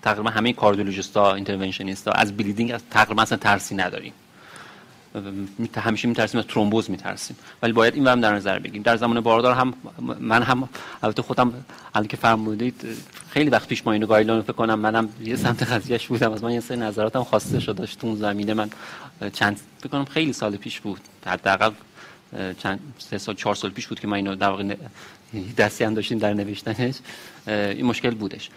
تقریبا 0.03 0.31
همه 0.31 0.53
کاردیولوژیستا 0.53 1.35
interventionist 1.35 2.06
ا 2.06 2.11
از 2.13 2.37
bleeding 2.37 2.77
تقریبا 2.91 3.23
اصلا 3.23 3.39
ترسی 3.39 3.75
نداریم. 3.75 4.13
همیشه 5.77 6.09
میترسیم 6.09 6.41
از 6.41 6.47
ترومبوز 6.47 6.91
میترسیم. 6.91 7.37
ولی 7.63 7.73
باید 7.73 7.95
این 7.95 8.07
هم 8.07 8.21
در 8.21 8.35
نظر 8.35 8.59
بگیریم. 8.59 8.83
در 8.83 8.97
زمان 8.97 9.21
باردار 9.21 9.55
هم 9.55 9.75
من 10.21 10.43
هم 10.43 10.69
البته 11.03 11.23
خودم 11.23 11.53
الان 11.95 12.09
که 12.09 12.17
فرمودید 12.17 12.87
خیلی 13.31 13.51
وقت 13.51 13.69
پیش 13.69 13.87
ما 13.87 13.93
اینو 13.93 14.07
guideline 14.07 14.43
فکر 14.43 14.53
کنم 14.53 14.79
منم 14.79 15.09
یه 15.25 15.37
سمت 15.37 15.63
قضیهش 15.63 16.07
بودم. 16.07 16.33
از 16.33 16.45
من 16.45 16.53
یه 16.53 16.61
سری 16.61 16.79
نظراتم 16.79 17.25
خواسته 17.25 17.61
شده 17.61 17.79
داشت 17.79 17.99
تو 17.99 18.17
زمینه 18.17 18.55
من 18.55 18.71
چند 19.33 19.61
فکر 19.83 20.05
خیلی 20.05 20.33
سال 20.33 20.57
پیش 20.57 20.81
بود. 20.81 21.01
حداقل 21.27 21.71
چند 22.59 22.95
سه 22.99 23.19
سال 23.19 23.35
چهار 23.35 23.55
سال 23.55 23.71
پیش 23.71 23.87
بود 23.87 24.01
که 24.01 24.07
ما 24.07 24.17
اینو 24.17 24.35
در 24.35 24.49
واقع 24.49 24.77
دستی 25.59 25.85
هم 25.85 25.95
داشتیم 25.95 26.19
در 26.19 26.35
نوشتنش. 26.35 26.95
این 27.47 27.87
مشکل 27.87 28.11
بودش. 28.11 28.51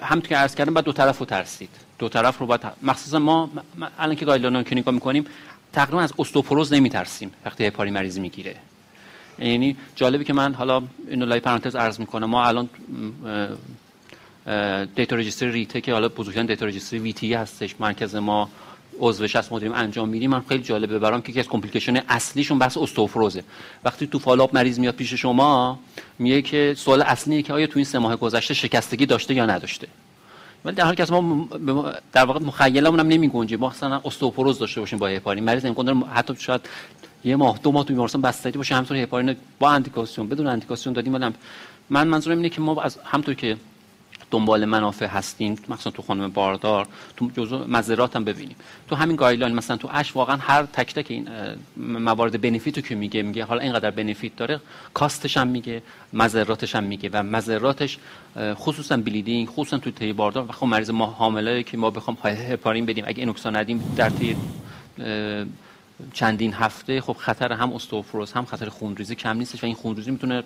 هم 0.00 0.20
که 0.20 0.36
عرض 0.36 0.54
کردم 0.54 0.74
باید 0.74 0.84
دو 0.84 0.92
طرف 0.92 1.18
رو 1.18 1.26
ترسید. 1.26 1.70
دو 1.98 2.08
طرف 2.08 2.38
رو 2.38 2.46
باید 2.46 2.60
مخصوصا 2.82 3.18
ما 3.18 3.50
الان 3.98 4.16
که 4.16 4.24
guideline 4.24 4.62
کلینیکا 4.62 4.90
می‌کنیم 4.90 5.24
تقریبا 5.72 6.00
از 6.00 6.12
استئوپروز 6.18 6.72
نمیترسیم 6.72 7.30
وقتی 7.44 7.66
هپارین 7.66 7.90
مریض 7.90 8.18
می‌گیره. 8.18 8.56
یعنی 9.38 9.76
جالبی 9.96 10.24
که 10.24 10.32
من 10.32 10.54
حالا 10.54 10.82
اینو 11.08 11.26
لای 11.26 11.40
پرانتز 11.40 11.76
عرض 11.76 12.00
می‌کنم. 12.00 12.30
ما 12.30 12.46
الان 12.46 12.68
data 14.96 15.16
registry 15.16 15.46
RIETE 15.46 15.80
که 15.80 15.92
حالا 15.92 16.08
بزرگترین 16.08 16.46
data 16.46 16.66
registry 16.66 16.98
VTE 16.98 17.34
هستش. 17.34 17.74
مرکز 17.80 18.14
ما 18.14 18.50
عضوش 19.00 19.36
هست 19.36 19.52
ما 19.52 19.58
انجام 19.58 20.08
میدیم 20.08 20.30
من 20.30 20.42
خیلی 20.48 20.62
جالبه 20.62 20.98
برام 20.98 21.22
که 21.22 21.30
یکی 21.30 21.40
از 21.40 21.48
complication 21.48 22.02
اصلیشون 22.08 22.58
بحث 22.58 22.76
استئوپروزه. 22.76 23.44
وقتی 23.84 24.06
تو 24.06 24.18
follow-up 24.18 24.54
مریض 24.54 24.78
میاد 24.78 24.94
پیش 24.94 25.14
شما 25.14 25.78
میگه 26.18 26.42
که 26.42 26.74
سوال 26.76 27.02
اصلی 27.02 27.42
که 27.42 27.52
آیا 27.52 27.66
تو 27.66 27.72
این 27.78 27.84
سه 27.84 27.98
ماه 27.98 28.16
گذشته 28.16 28.54
شکستگی 28.54 29.06
داشته 29.06 29.34
یا 29.34 29.46
نداشته؟ 29.46 29.88
ولی 30.64 30.76
در 30.76 30.84
حالی 30.84 30.96
که 30.96 31.12
ما 31.12 31.48
در 32.12 32.24
واقع 32.24 32.40
مخیلمون 32.40 33.00
هم 33.00 33.06
نمی 33.06 33.28
گنجه 33.28 33.56
ما 33.56 33.68
مثلا 33.68 34.00
استئوپروز 34.04 34.58
داشته 34.58 34.80
باشیم 34.80 34.98
با 34.98 35.08
هپارین. 35.08 35.44
مریض 35.44 35.64
امکان 35.64 36.02
حتی 36.02 36.34
شاید 36.38 36.60
یه 37.24 37.36
ماه 37.36 37.58
دو 37.62 37.72
ماه 37.72 37.84
تو 37.84 37.92
بیمارستان 37.92 38.22
بستری 38.22 38.52
باشه 38.52 38.74
همونطور 38.74 38.96
هپارین 38.96 39.36
با 39.58 39.70
اندیکاسیون 39.70 40.28
بدون 40.28 40.46
اندیکاسیون 40.46 40.92
دادیم. 40.92 41.14
ولی 41.14 41.34
من 41.90 42.08
منظورم 42.08 42.36
اینه 42.36 42.48
که 42.48 42.60
ما 42.60 42.82
از 42.82 42.98
همونطور 43.04 43.34
که 43.34 43.56
دنبال 44.30 44.64
منافع 44.64 45.06
هستیم 45.06 45.58
مثلا 45.68 45.92
تو 45.92 46.02
خانم 46.02 46.28
باردار 46.28 46.86
تو 47.16 47.30
جزء 47.36 47.66
مضرات 47.66 48.16
هم 48.16 48.24
ببینیم. 48.24 48.56
تو 48.88 48.96
همین 48.96 49.16
guideline 49.16 49.54
مثلا 49.54 49.76
تو 49.76 49.88
ASH 49.92 50.16
واقعا 50.16 50.36
هر 50.36 50.62
تک 50.62 50.94
تک 50.94 51.06
این 51.10 51.28
موارد 51.76 52.40
benefit 52.40 52.75
و 52.75 52.80
که 52.80 52.94
میگه 52.94 53.22
میگه 53.22 53.44
حالا 53.44 53.60
اینقدر 53.60 53.90
benefit 53.90 54.36
داره 54.36 54.60
cost 54.94 55.22
ش 55.22 55.36
هم 55.36 55.48
میگه 55.48 55.82
مضراتش 56.12 56.76
هم 56.76 56.84
میگه 56.84 57.10
و 57.12 57.22
مضراتش 57.22 57.98
خصوصا 58.38 58.96
bleeding 58.96 59.48
خصوصا 59.48 59.78
تو 59.78 59.90
تی 59.90 60.12
باردار. 60.12 60.44
و 60.48 60.52
خب 60.52 60.66
مریض 60.66 60.90
ما 60.90 61.06
حامله 61.06 61.62
که 61.62 61.76
ما 61.76 61.90
بخوام 61.90 62.16
هپارین 62.24 62.86
بدیم. 62.86 63.04
اگه 63.06 63.18
انوکسا 63.18 63.50
ندیم 63.50 63.94
در 63.96 64.10
طی 64.10 64.36
چندین 66.12 66.52
هفته 66.52 67.00
خب 67.00 67.16
خطر 67.18 67.52
هم 67.52 67.72
استئوپروز 67.72 68.32
هم 68.32 68.44
خطر 68.44 68.68
خونریزی 68.68 69.14
کم 69.14 69.36
نیستش 69.36 69.62
و 69.62 69.66
این 69.66 69.74
خونریزی 69.74 70.10
می‌تونه 70.10 70.42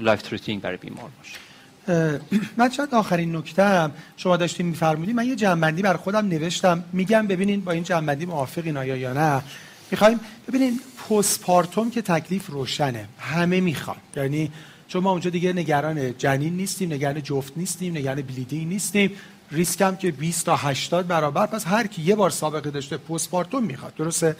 life 0.00 0.22
threatening 0.22 0.60
برای 0.60 0.76
بیمار 0.76 1.10
باشه. 1.18 1.47
من 2.58 2.70
شاید 2.70 2.94
آخرین 2.94 3.36
نکته 3.36 3.90
شما 4.16 4.36
داشتین 4.36 4.66
میفرمودین. 4.66 5.16
من 5.16 5.26
یه 5.26 5.36
جمع‌بندی 5.36 5.82
برا 5.82 5.96
خودم 5.96 6.28
نوشتم. 6.28 6.84
میگم 6.92 7.26
ببینین 7.26 7.60
با 7.60 7.72
این 7.72 7.82
جمع‌بندی 7.82 8.26
موافقین 8.26 8.76
آیا 8.76 8.96
یا 8.96 9.12
نه. 9.12 9.42
می‌خوایم 9.90 10.20
ببینین 10.48 10.80
postpartum 11.08 11.90
که 11.90 12.02
تکلیف 12.02 12.46
روشنه. 12.46 13.08
همه 13.18 13.60
می‌خوان. 13.60 13.96
یعنی 14.16 14.50
چون 14.88 15.02
ما 15.02 15.10
اونجا 15.10 15.30
دیگه 15.30 15.52
نگران 15.52 16.18
جنین 16.18 16.56
نیستیم 16.56 16.92
نگران 16.92 17.22
جفت 17.22 17.52
نیستیم 17.56 17.96
نگران 17.96 18.22
bleeding 18.22 18.68
نیستیم. 18.68 19.10
ریسک 19.50 19.80
هم 19.80 19.96
که 19.96 20.10
20 20.10 20.46
تا 20.46 20.56
80 20.56 21.06
برابر. 21.06 21.46
پس 21.46 21.66
هر 21.66 21.86
کی 21.86 22.02
یه 22.02 22.14
بار 22.14 22.30
سابقه 22.30 22.70
داشته 22.70 22.96
postpartum 22.96 23.64
می‌خواد. 23.64 23.94
درسته؟ 23.94 24.36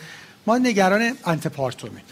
ما 0.47 0.59
نگران 0.59 1.13
antepartum 1.25 1.85
یم. 1.85 2.03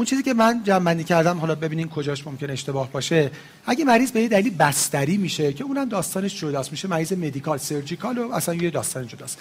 اون 0.00 0.06
چیزی 0.06 0.22
که 0.22 0.34
من 0.34 0.60
جمع 0.64 1.02
کردم 1.02 1.38
حالا 1.38 1.54
ببینین 1.54 1.88
کجاش 1.88 2.26
ممکن 2.26 2.50
اشتباه 2.50 2.92
باشه. 2.92 3.30
اگه 3.66 3.84
مریض 3.84 4.10
به 4.10 4.20
یه 4.20 4.28
دلیل 4.28 4.56
بستری 4.56 5.16
میشه 5.16 5.52
که 5.52 5.64
اونم 5.64 5.88
داستانش 5.88 6.40
جداست 6.40 6.70
میشه 6.70 6.88
مریض 6.88 7.12
medical 7.12 7.58
surgical 7.58 8.18
و 8.18 8.32
اصلا 8.32 8.54
یه 8.54 8.70
داستان 8.70 9.06
جداست. 9.06 9.38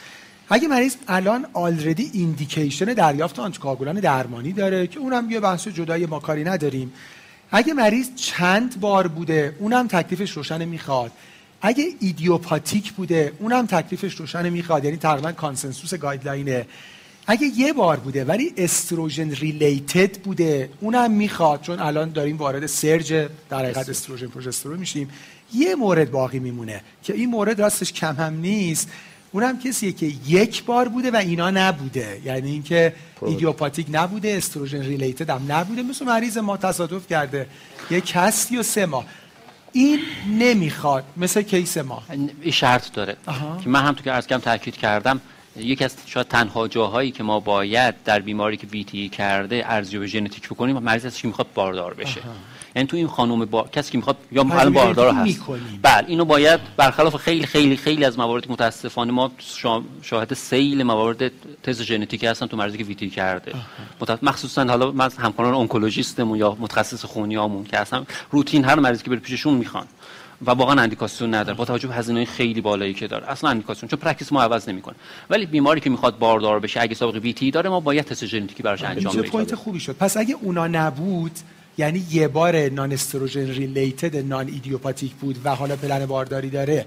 اگه 0.50 0.68
مریض 0.68 0.96
الان 1.08 1.46
already 1.54 2.10
indication 2.14 2.86
دریافت 2.86 3.40
آنتی‌کوآگولان 3.40 4.00
درمانی 4.00 4.54
داره 4.54 4.88
که 4.88 5.00
اونم 5.00 5.32
یه 5.32 5.40
بحث 5.40 5.68
جدای 5.68 6.06
ما 6.06 6.20
کاری 6.20 6.44
نداریم. 6.44 6.94
اگه 7.52 7.74
مریض 7.74 8.16
چند 8.16 8.80
بار 8.80 9.08
بوده 9.08 9.56
اونم 9.60 9.88
تکلیفش 9.88 10.32
روشن 10.32 10.66
می‌خواد. 10.66 11.12
اگه 11.62 11.86
ایدیوپاتیک 12.00 12.94
بوده 12.94 13.34
اونم 13.40 13.66
تکلیفش 13.66 14.16
روشن 14.16 14.50
می‌خواد 14.50 14.86
یعنی 14.86 14.98
تقریبا 14.98 15.32
consensus 15.32 15.94
guideline 15.94 16.59
ه 16.59 16.66
اگه 17.32 17.48
یه 17.58 17.74
بار 17.74 17.98
بوده 18.00 18.26
ولی 18.26 18.54
estrogen 18.58 19.32
related 19.32 20.18
بوده 20.18 20.70
اونم 20.82 21.12
می‌خواد 21.12 21.62
چون 21.62 21.80
الان 21.80 22.12
داریم 22.12 22.38
وارد 22.38 22.66
surge 22.66 23.14
در 23.50 23.60
حقیقت 23.60 23.90
استروژن 23.90 24.28
پروژسترون 24.28 24.80
میشیم. 24.80 25.10
یه 25.54 25.76
مورد 25.76 26.12
باقی 26.12 26.40
میمونه 26.40 26.82
که 27.04 27.14
این 27.14 27.30
مورد 27.30 27.62
راستش 27.62 27.94
کم 27.94 28.16
هم 28.16 28.34
نیست. 28.34 28.90
اونم 29.32 29.60
کسیه 29.60 29.92
که 29.92 30.12
یک 30.28 30.64
بار 30.64 30.88
بوده 30.88 31.12
و 31.12 31.16
اینا 31.16 31.52
نبوده. 31.52 32.22
یعنی 32.26 32.52
اینکه 32.52 32.94
ایدیوپاتیک 33.22 33.88
نبوده 33.92 34.30
estrogen 34.38 34.82
related 34.82 35.30
هم 35.30 35.52
نبوده. 35.52 35.84
مثل 35.84 36.06
مریض 36.06 36.38
ما 36.38 36.58
تصادف 36.58 37.08
کرده. 37.08 37.48
یک 37.92 38.12
هستی 38.16 38.58
و 38.58 38.64
سه 38.64 38.86
ماه. 38.86 39.06
این 39.72 40.00
نمی‌خواد. 40.40 41.04
مثل 41.18 41.42
case 41.42 41.78
ما. 41.78 42.04
این 42.10 42.52
شرط 42.52 42.94
داره. 42.94 43.18
که 43.64 43.70
من 43.70 43.82
هم 43.82 43.94
تو 43.94 44.04
که 44.04 44.12
عرض 44.12 44.28
کردم 44.28 44.44
تاکید 44.44 44.78
کردم 44.78 45.22
یکی 45.60 45.84
از 45.84 45.98
شاید 46.06 46.28
تنها 46.28 46.68
جاهایی 46.68 47.12
که 47.12 47.24
ما 47.24 47.40
باید 47.40 47.96
در 48.04 48.20
بیماری 48.20 48.58
که 48.58 48.68
ویتی 48.68 49.10
کرده 49.10 49.64
ارزیابی 49.66 50.08
ژنتیک 50.08 50.50
بکنیم 50.50 50.78
مریض 50.78 51.16
که 51.16 51.28
می‌خواد 51.28 51.48
باردار 51.54 51.94
بشه. 51.94 52.22
یعنی 52.76 52.88
تو 52.88 52.98
این 52.98 53.08
خانم 53.08 53.46
با 53.46 53.64
کسی 53.72 53.92
که 53.92 53.98
می‌خواد 53.98 54.18
یا 54.32 54.42
الان 54.42 54.74
باردار 54.74 55.14
هست. 55.14 55.42
بله 55.82 56.08
اینو 56.08 56.26
باید 56.26 56.60
برخلاف 56.78 57.16
خیلی 57.16 57.46
خیلی 57.46 57.78
خیلی 57.78 58.06
از 58.06 58.20
موارد 58.20 58.52
متاسفانه 58.52 59.12
ما 59.12 59.32
شاهد 60.02 60.34
سیل 60.34 60.84
موارد 60.84 61.32
تز 61.64 61.82
ژنتیکی 61.82 62.28
هستن 62.28 62.46
تو 62.46 62.58
مریضی 62.58 62.78
که 62.78 62.84
ویتی 62.84 63.10
کرده. 63.10 63.54
مخصوصا 64.22 64.66
حالا 64.66 64.92
من 64.92 65.10
همکاران 65.18 65.54
اونکولوژیستمون 65.54 66.38
یا 66.38 66.58
متخصص 66.60 67.06
خونیامون 67.06 67.64
که 67.64 67.80
اصلا 67.80 68.06
روتین 68.32 68.66
هر 68.66 68.80
مریضی 68.80 69.04
که 69.04 69.10
بره 69.10 69.20
پیششون 69.20 69.54
می‌خوان. 69.54 69.86
و 70.46 70.52
واقعا 70.52 70.82
اندیکاسیون 70.82 71.34
نداره. 71.34 71.58
با 71.58 71.66
توجه 71.66 71.88
به 71.88 71.94
هزینه 71.94 72.26
خیلی 72.26 72.62
بالایی 72.62 72.94
که 72.94 73.08
داره. 73.08 73.32
اصلا 73.32 73.50
اندیکاسیون 73.50 73.90
چون 73.90 74.00
practice 74.00 74.32
ما 74.32 74.44
عوض 74.44 74.70
نمی‌کنه. 74.70 74.96
ولی 75.30 75.46
بیماری 75.46 75.82
که 75.82 75.90
می‌خواد 75.90 76.20
باردار 76.20 76.60
بشه 76.60 76.82
اگه 76.82 76.96
سابقه 76.96 77.20
VTE 77.20 77.52
داره 77.52 77.70
ما 77.70 77.80
باید 77.80 78.06
تست 78.06 78.26
ژنتیکی 78.26 78.64
براش 78.64 78.84
انجام 78.84 79.18
بدیم. 79.18 79.32
point 79.32 79.56
خوبی 79.56 79.80
شد. 79.80 79.96
پس 79.96 80.18
اگه 80.18 80.36
اونا 80.42 80.68
نبود 80.68 81.32
یعنی 81.78 82.06
یه 82.12 82.28
بار 82.28 82.70
non 82.70 82.92
estrogen 82.92 83.48
related 83.48 84.16
non 84.16 84.48
idiopathic 84.48 85.12
بود 85.12 85.40
و 85.44 85.56
حالا 85.56 85.76
پلن 85.76 86.06
بارداری 86.06 86.50
داره 86.50 86.86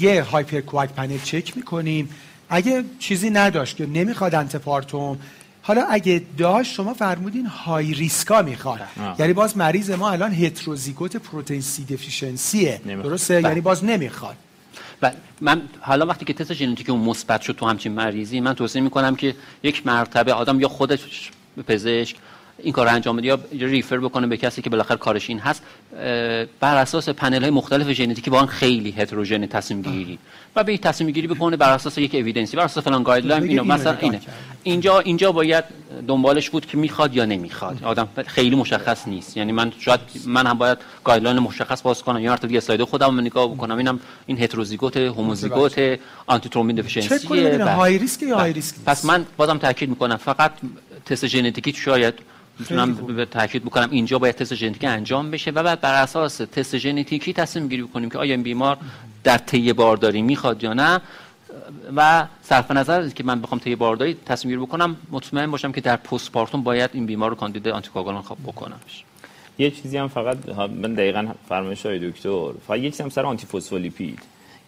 یه 0.00 0.22
hypercoag 0.22 0.90
panel 0.90 1.18
چک 1.18 1.56
می‌کنیم. 1.56 2.08
اگه 2.48 2.84
چیزی 2.98 3.30
نداشت 3.30 3.76
که 3.76 3.86
نمی‌خواد 3.86 4.34
antepartum 4.34 5.18
حالا 5.66 5.86
اگه 5.90 6.22
داشت 6.38 6.72
شما 6.72 6.94
فرمودین 6.94 7.46
high 7.46 7.94
risk 7.94 8.32
ا 8.32 8.42
می‌خواد 8.42 8.80
یعنی 9.18 9.32
باز 9.32 9.56
مریض 9.56 9.90
ما 9.90 10.10
الان 10.10 10.32
هتروزیگوت 10.32 11.16
protein 11.16 11.60
C 11.60 11.84
deficiency 11.84 12.64
ه. 12.64 12.80
درسته؟ 12.86 13.42
یعنی 13.42 13.60
باز 13.60 13.84
نمی‌خواد. 13.84 14.36
و 15.02 15.12
من 15.40 15.62
حالا 15.80 16.06
وقتی 16.06 16.24
که 16.24 16.32
تست 16.32 16.52
ژنتیکی 16.52 16.92
اون 16.92 17.00
مثبت 17.00 17.40
شد 17.40 17.52
تو 17.52 17.66
همچین 17.66 17.92
مریضی 17.92 18.40
من 18.40 18.54
توصیه 18.54 18.82
می‌کنم 18.82 19.16
که 19.16 19.34
یک 19.62 19.86
مرتبه 19.86 20.32
آدم 20.32 20.60
یا 20.60 20.68
خودش 20.68 21.30
پزشک 21.66 22.16
این 22.58 22.72
کار 22.72 22.88
انجام 22.88 23.16
بده 23.16 23.26
یا 23.26 23.38
refer 23.52 23.98
بکنه 23.98 24.26
به 24.26 24.36
کسی 24.36 24.62
که 24.62 24.70
بالاخره 24.70 24.96
کارش 24.96 25.30
این 25.30 25.38
هست 25.38 25.62
بر 26.60 26.76
اساس 26.76 27.08
پنل 27.08 27.42
های 27.42 27.50
مختلف 27.50 27.92
ژنتیکی 27.92 28.30
با 28.30 28.46
خیلی 28.46 28.90
هتروژن 28.90 29.46
تصمیم 29.46 29.82
گیری 29.82 30.18
و 30.56 30.64
به 30.64 30.78
تصمیم 30.78 31.10
گیری 31.10 31.26
بکنه 31.26 31.56
بر 31.56 31.72
اساس 31.72 31.98
یک 31.98 32.14
evidence 32.14 32.51
ی 32.51 32.56
بر 32.56 32.64
اساس 32.64 32.84
فلان 32.84 33.02
guideline 33.02 33.42
اینو 33.42 33.64
مثلا 33.64 33.96
اینه. 34.00 34.20
اینجا 34.62 35.00
اینجا 35.00 35.32
باید 35.32 35.64
دنبالش 36.08 36.50
بود 36.50 36.66
که 36.66 36.76
می‌خواد 36.76 37.14
یا 37.16 37.24
نمی‌خواد. 37.24 37.84
آدم 37.84 38.08
خیلی 38.26 38.56
مشخص 38.56 39.08
نیست. 39.08 39.36
یعنی 39.36 39.52
من 39.52 39.72
شاید 39.78 40.00
من 40.26 40.46
هم 40.46 40.58
باید 40.58 40.78
guideline 41.04 41.38
مشخص 41.38 41.82
باز 41.82 42.02
کنم. 42.02 42.20
یا 42.20 42.30
مرتبه 42.30 42.56
اسلاید 42.56 42.82
خودم 42.82 43.20
نگاه 43.20 43.54
بکنم. 43.54 43.78
اینم 43.78 44.00
این 44.26 44.42
هتروزیگوت 44.42 44.96
هوموزیگوت 44.96 45.98
antithrombin 46.26 46.48
deficiency 46.48 46.76
ه 46.76 47.64
high 47.64 47.98
risk 47.98 48.22
یا 48.22 48.36
high 48.36 48.52
risk 48.52 48.74
پس 48.86 49.04
من 49.04 49.26
بازم 49.36 49.58
تاکید 49.58 49.88
می‌کنم. 49.88 50.16
فقط 50.16 50.52
تست 51.06 51.26
ژنتیکی 51.26 51.72
شاید 51.72 52.14
می‌تونم 52.58 52.94
به 52.94 53.24
تاکید 53.24 53.64
بکنم 53.64 53.88
اینجا 53.90 54.18
باید 54.18 54.34
تست 54.34 54.54
ژنتیکی 54.54 54.86
انجام 54.86 55.30
بشه 55.30 55.50
و 55.50 55.62
بعد 55.62 55.80
بر 55.80 56.02
اساس 56.02 56.36
تست 56.36 56.78
ژنتیکی 56.78 57.32
تصمیم 57.32 57.68
گیری 57.68 57.82
بکنیم 57.82 58.10
که 58.10 58.18
آیا 58.18 58.34
این 58.34 58.42
بیمار 58.42 58.78
در 59.24 59.38
طی 59.38 59.72
بارداری 59.72 60.22
می‌خواد 60.22 60.62
یا 60.62 60.72
نه. 60.72 61.00
و 61.96 62.26
صرف 62.42 62.70
نظر 62.70 63.08
که 63.08 63.24
من 63.24 63.40
بخوام 63.40 63.60
طی 63.60 63.76
بارداری 63.76 64.16
تصمیم 64.26 64.54
گیری 64.54 64.66
بکنم 64.66 64.96
مطمئن 65.10 65.50
باشم 65.50 65.72
که 65.72 65.80
در 65.80 65.96
postpartum 65.96 66.62
باید 66.62 66.90
این 66.92 67.06
بیمار 67.06 67.30
رو 67.30 67.36
کاندید 67.36 67.68
آنتی‌کوآگولان 67.68 68.22
خواب 68.22 68.38
بکنم 68.46 68.80
یه 69.58 69.70
چیزی 69.70 69.96
هم 69.96 70.08
فقط 70.08 70.48
من 70.58 70.94
دقیقاً 70.94 71.28
فرمایش 71.48 71.86
های 71.86 72.10
دکتر 72.10 72.52
فقط 72.66 72.78
یک 72.78 72.92
چیزی 72.92 73.02
هم 73.02 73.08
سر 73.08 73.26
آنتی 73.26 73.46
فسفولیپید 73.46 74.18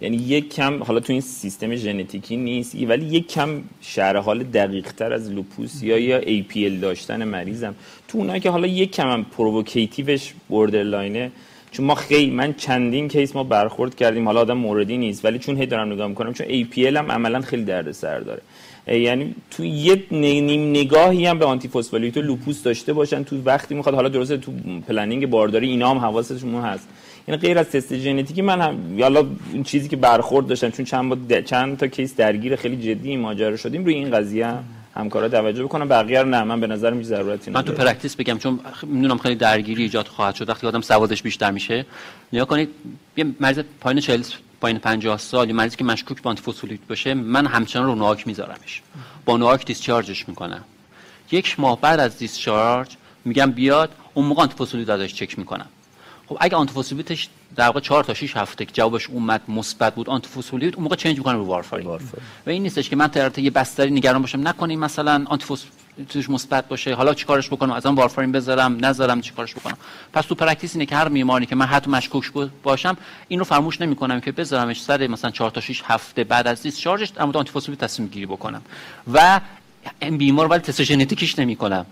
یعنی 0.00 0.16
یک 0.16 0.54
کم 0.54 0.82
حالا 0.82 1.00
تو 1.00 1.12
این 1.12 1.20
سیستم 1.20 1.74
ژنتیکی 1.74 2.36
نیست 2.36 2.76
ولی 2.88 3.06
یک 3.06 3.28
کم 3.28 3.62
شرح 3.80 4.20
حال 4.20 4.42
دقیق 4.42 4.92
تر 4.92 5.12
از 5.12 5.30
لوپوس 5.30 5.82
یا 5.82 5.98
یا 5.98 6.20
APL 6.20 6.80
داشتن 6.80 7.24
مریضم. 7.24 7.74
تو 8.08 8.18
اونایی 8.18 8.40
که 8.40 8.50
حالا 8.50 8.66
یک 8.66 8.92
کم 8.92 9.10
هم 9.10 9.24
provocative 9.24 10.18
ش 10.18 10.34
borderline 10.48 11.23
ه 11.23 11.30
چون 11.70 11.86
ما 11.86 11.94
خیلی 11.94 12.30
من 12.30 12.54
چندین 12.54 13.08
case 13.08 13.36
ما 13.36 13.44
برخورد 13.44 13.94
کردیم 13.94 14.26
حالا 14.26 14.40
آدم 14.40 14.56
موردی 14.56 14.96
نیست 14.96 15.24
ولی 15.24 15.38
چون 15.38 15.56
هی 15.56 15.66
دارم 15.66 15.92
نگاه 15.92 16.08
می‌کنم 16.08 16.32
چون 16.32 16.46
APL 16.46 16.96
هم 16.96 17.12
عملا 17.12 17.40
خیلی 17.40 17.64
دردسر 17.64 18.18
داره. 18.18 18.42
یعنی 18.86 19.34
تو 19.50 19.64
یه 19.64 20.02
نیم 20.10 20.70
نگاهی 20.70 21.26
هم 21.26 21.38
به 21.38 21.44
آنتی 21.44 21.68
فسفولیپید 21.68 22.16
و 22.16 22.20
لوپوس 22.20 22.62
داشته 22.62 22.92
باشن 22.92 23.24
تو 23.24 23.42
وقتی 23.44 23.74
می‌خواد 23.74 23.94
حالا 23.94 24.08
درسته 24.08 24.36
تو 24.36 24.52
planning 24.88 25.26
بارداری 25.26 25.68
اینا 25.68 25.90
هم 25.90 25.98
حواسشون 25.98 26.54
هست. 26.54 26.88
یعنی 27.28 27.40
غیر 27.40 27.58
از 27.58 27.70
تست 27.70 27.96
ژنتیکی 27.96 28.42
من 28.42 28.60
هم 28.60 28.98
یالا 28.98 29.26
این 29.52 29.62
چیزی 29.62 29.88
که 29.88 29.96
برخورد 29.96 30.46
داشتم 30.46 30.70
چون 30.70 30.84
چند 30.84 31.44
چند 31.44 31.78
تا 31.78 31.86
case 31.86 32.16
درگیر 32.16 32.56
خیلی 32.56 32.76
جدی 32.76 33.08
این 33.08 33.20
ماجرا 33.20 33.56
شدیم 33.56 33.84
روی 33.84 33.94
این 33.94 34.10
قضیه 34.10 34.54
همکارا 34.94 35.28
توجه 35.28 35.64
بکنم. 35.64 35.88
بقیه 35.88 36.22
رو 36.22 36.28
نه 36.28 36.44
من 36.44 36.60
به 36.60 36.66
نظر 36.66 36.90
میاد 36.90 37.04
ضرورتی 37.04 37.50
من 37.50 37.62
تو 37.62 37.72
practice 37.72 38.16
بگم 38.16 38.38
چون 38.38 38.60
می‌دونم 38.82 39.18
خیلی 39.18 39.34
درگیری 39.34 39.82
ایجاد 39.82 40.06
خواهد 40.06 40.34
شد. 40.34 40.48
وقتی 40.48 40.66
آدم 40.66 40.80
سوادش 40.80 41.22
بیشتر 41.22 41.50
میشه 41.50 41.86
نگاه 42.32 42.44
کنید 42.44 42.68
یه 43.16 43.26
مریض 43.40 43.58
پایین 43.80 44.00
40 44.00 44.22
پایین 44.60 44.78
50 44.78 45.18
سال 45.18 45.52
مریضی 45.52 45.76
که 45.76 45.84
مشکوک 45.84 46.22
به 46.22 46.28
آنتیفوسفولیت 46.28 46.80
باشه 46.88 47.14
من 47.14 47.46
همچنان 47.46 47.86
رو 47.86 47.94
نواک 47.94 48.26
میذارمش. 48.26 48.82
با 49.24 49.36
نواک 49.36 49.66
دیسچارجش 49.66 50.28
می‌کنم. 50.28 50.64
یک 51.30 51.60
ماه 51.60 51.80
بعد 51.80 52.00
از 52.00 52.18
دیسچارج 52.18 52.96
میگم 53.24 53.50
بیاد 53.50 53.90
اون 54.14 54.26
موقع 54.26 54.42
آنتیفوسفولیت 54.42 54.88
ازش 54.88 55.14
چک 55.14 55.38
می‌کنم. 55.38 55.66
خب 56.28 56.36
اگه 56.40 56.56
آنتیفوسفولیتش 56.56 57.28
در 57.56 57.66
واقع 57.66 57.80
4 57.80 58.04
تا 58.04 58.14
6 58.14 58.36
هفته 58.36 58.64
که 58.64 58.72
جوابش 58.72 59.10
اومد 59.10 59.40
مثبت 59.48 59.94
بود 59.94 60.08
آنتیفوسفولیت 60.08 60.74
اون 60.74 60.82
موقع 60.82 60.96
چنج 60.96 61.18
می‌کنه 61.18 61.34
رو 61.34 61.44
وارفارین 61.44 61.86
و 61.86 61.98
این 62.46 62.62
نیستش 62.62 62.88
که 62.88 62.96
من 62.96 63.08
طرف 63.08 63.38
یه 63.38 63.50
بستری 63.50 63.90
نگران 63.90 64.20
باشم. 64.20 64.48
نکنیم 64.48 64.78
مثلا 64.78 65.24
آنتیفوسفولیتش 65.26 66.30
مثبت 66.30 66.68
باشه 66.68 66.94
حالا 66.94 67.14
چیکارش 67.14 67.48
بکنم؟ 67.48 67.72
از 67.72 67.86
آن 67.86 67.94
وارفارین 67.94 68.32
بذارم 68.32 68.84
نذارم 68.84 69.20
چیکارش 69.20 69.54
بکنم؟ 69.54 69.76
پس 70.12 70.26
تو 70.26 70.34
practice 70.34 70.74
اینه 70.74 70.86
که 70.86 70.96
هر 70.96 71.08
بیماری 71.08 71.46
که 71.46 71.54
من 71.54 71.66
حتی 71.66 71.90
مشکوک 71.90 72.32
باشم 72.62 72.96
این 73.28 73.38
رو 73.38 73.44
فراموش 73.44 73.80
نمی‌کنم 73.80 74.20
که 74.20 74.32
بذارمش 74.32 74.82
سر 74.82 75.06
مثلا 75.06 75.30
4 75.30 75.50
تا 75.50 75.60
6 75.60 75.82
هفته 75.84 76.24
بعد 76.24 76.46
از 76.46 76.62
discharge 76.62 77.03
ش 77.03 77.12
اما 77.18 77.32
آنتی‌فسفولیپید 77.34 77.80
تصمیم 77.80 78.08
گیری 78.08 78.26
بکنم. 78.26 78.62
و 79.12 79.40
این 80.02 80.18
بیمار 80.18 80.46
ولی 80.46 80.60
تست 80.60 80.82
ژنتیکیش 80.82 81.38
نمی‌کنم. 81.38 81.86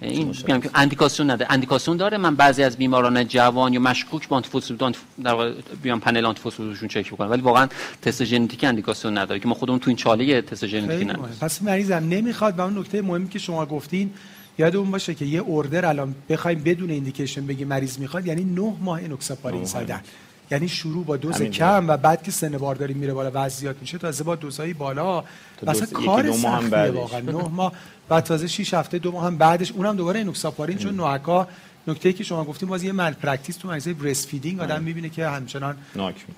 این 0.00 0.26
میگم 0.26 0.60
که 0.60 0.70
اندیکاسیون 0.74 1.30
نده. 1.30 1.46
اندیکاسیون 1.52 1.96
داره 1.96 2.18
من 2.18 2.36
بعضی 2.36 2.62
از 2.62 2.76
بیماران 2.76 3.28
جوان 3.28 3.72
یا 3.72 3.80
مشکوک 3.80 4.28
با 4.28 4.36
آنتی‌فسفولیپید 4.36 4.96
در 5.24 5.32
واقع 5.32 5.52
بیام 5.82 6.00
پنل 6.00 6.24
آنتیفوسفولیتشون 6.26 6.88
چک 6.88 7.12
بکنم 7.12 7.30
ولی 7.30 7.42
واقعا 7.42 7.68
تست 8.02 8.24
ژنتیکی 8.24 8.66
اندیکاسیون 8.66 9.18
نداره 9.18 9.40
که 9.40 9.48
ما 9.48 9.54
خودمون 9.54 9.78
تو 9.78 9.90
این 9.90 9.96
چاله 9.96 10.42
تست 10.42 10.66
ژنتیکی 10.66 11.04
نداریم. 11.04 11.36
پس 11.40 11.62
مریضم 11.62 12.08
نمی‌خواد 12.08 12.58
و 12.58 12.62
اون 12.62 12.78
نکته 12.78 13.02
مهمی 13.02 13.28
که 13.28 13.38
شما 13.38 13.66
گفتین 13.66 14.10
یادمون 14.58 14.90
باشه 14.90 15.14
که 15.14 15.24
یه 15.24 15.40
order 15.40 15.86
الان 15.86 16.14
بخوایم 16.28 16.62
بدون 16.62 16.90
indication 16.90 17.46
بگی 17.46 17.64
مریض 17.64 17.98
می‌خواد 17.98 18.26
یعنی 18.26 18.44
9 18.44 18.74
ماه 18.80 19.00
انوکساپارین 19.02 19.64
زدن 19.64 20.00
یعنی 20.50 20.68
شروع 20.68 21.04
با 21.04 21.16
دوز 21.16 21.42
کم 21.42 21.88
و 21.88 21.96
بعد 21.96 22.22
که 22.22 22.30
سن 22.30 22.58
بارداری 22.58 22.94
میره 22.94 23.12
بالا 23.12 23.30
وزن 23.34 23.48
زیاد 23.48 23.76
میشه 23.80 23.98
تازه 23.98 24.24
با 24.24 24.36
دوزهای 24.36 24.74
بالا. 24.74 25.24
مثلا 25.62 25.86
کار 25.86 26.32
سختیه 26.32 26.90
واقعا. 26.90 27.20
9 27.20 27.48
ماه 27.48 27.72
بعد 28.08 28.24
تازه 28.24 28.46
6 28.46 28.74
هفته 28.74 28.98
دو 28.98 29.12
ماه 29.12 29.26
هم 29.26 29.38
بعدش. 29.38 29.72
اونم 29.72 29.96
دوباره 29.96 30.20
انوکساپارین 30.20 30.78
چون 30.78 30.94
NOAC 30.94 31.37
ا 31.37 31.48
نکته 31.86 32.12
که 32.12 32.24
شما 32.24 32.44
گفتیم 32.44 32.68
باز 32.68 32.82
یه 32.82 32.92
malpractice 32.92 33.56
تو 33.56 33.68
مریض 33.68 33.88
breast 33.88 34.28
feeding 34.28 34.60
آدم 34.60 34.82
می‌بینه 34.82 35.08
که 35.08 35.28
همچنان 35.28 35.76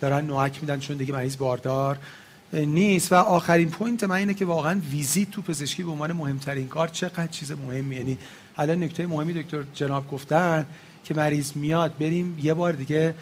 دارن 0.00 0.26
NOAC 0.26 0.58
میدن 0.62 0.78
چون 0.78 0.96
دیگه 0.96 1.12
مریض 1.12 1.36
باردار 1.36 1.98
نیست. 2.52 3.12
و 3.12 3.14
آخرین 3.14 3.70
point 3.70 4.04
من 4.04 4.16
اینه 4.16 4.34
که 4.34 4.44
واقعا 4.44 4.80
ویزیت 4.90 5.30
تو 5.30 5.42
پزشکی 5.42 5.82
به 5.82 5.90
عنوان 5.90 6.12
مهمترین 6.12 6.68
کار 6.68 6.88
چقدر 6.88 7.26
چیز 7.26 7.52
مهمی 7.52 7.96
یعنی 7.96 8.18
الان 8.56 8.84
نکته 8.84 9.06
مهمی 9.06 9.32
دکتر 9.32 9.64
جناب 9.74 10.10
گفتن 10.10 10.66
که 11.04 11.14
مریض 11.14 11.52
میاد 11.54 11.98
بریم 11.98 12.38
یه 12.42 12.54
بار 12.54 12.72
دیگه 12.72 13.14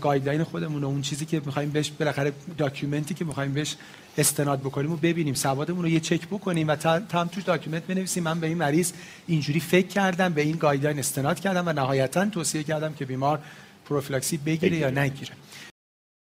guideline 0.00 0.44
خودمون 0.44 0.84
و 0.84 0.86
اون 0.86 1.02
چیزی 1.02 1.24
که 1.26 1.42
می‌خوایم 1.46 1.70
بهش 1.70 1.90
بالاخره 1.90 2.32
document 2.58 3.08
ی 3.08 3.14
که 3.14 3.24
می‌خوایم 3.24 3.52
بهش 3.52 3.76
استناد 4.18 4.60
بکنیم 4.60 4.92
و 4.92 4.96
ببینیم. 4.96 5.34
سوادمون 5.34 5.82
رو 5.82 5.88
یه 5.88 6.00
چک 6.00 6.26
بکنیم 6.26 6.68
و 6.68 6.76
تا 6.76 7.24
توش 7.24 7.44
document 7.44 7.82
بنویسیم. 7.82 8.22
من 8.22 8.40
به 8.40 8.46
این 8.46 8.58
مریض 8.58 8.92
اینجوری 9.26 9.60
فکر 9.60 9.86
کردم 9.86 10.32
به 10.32 10.42
این 10.42 10.56
guideline 10.56 10.98
استناد 10.98 11.40
کردم 11.40 11.68
و 11.68 11.72
نهایتا 11.72 12.26
توصیه 12.26 12.62
کردم 12.62 12.92
که 12.92 13.04
بیمار 13.04 13.40
پروفیلاکسی 13.88 14.36
بگیره 14.36 14.76
یا 14.76 14.90
نگیره. 14.90 15.32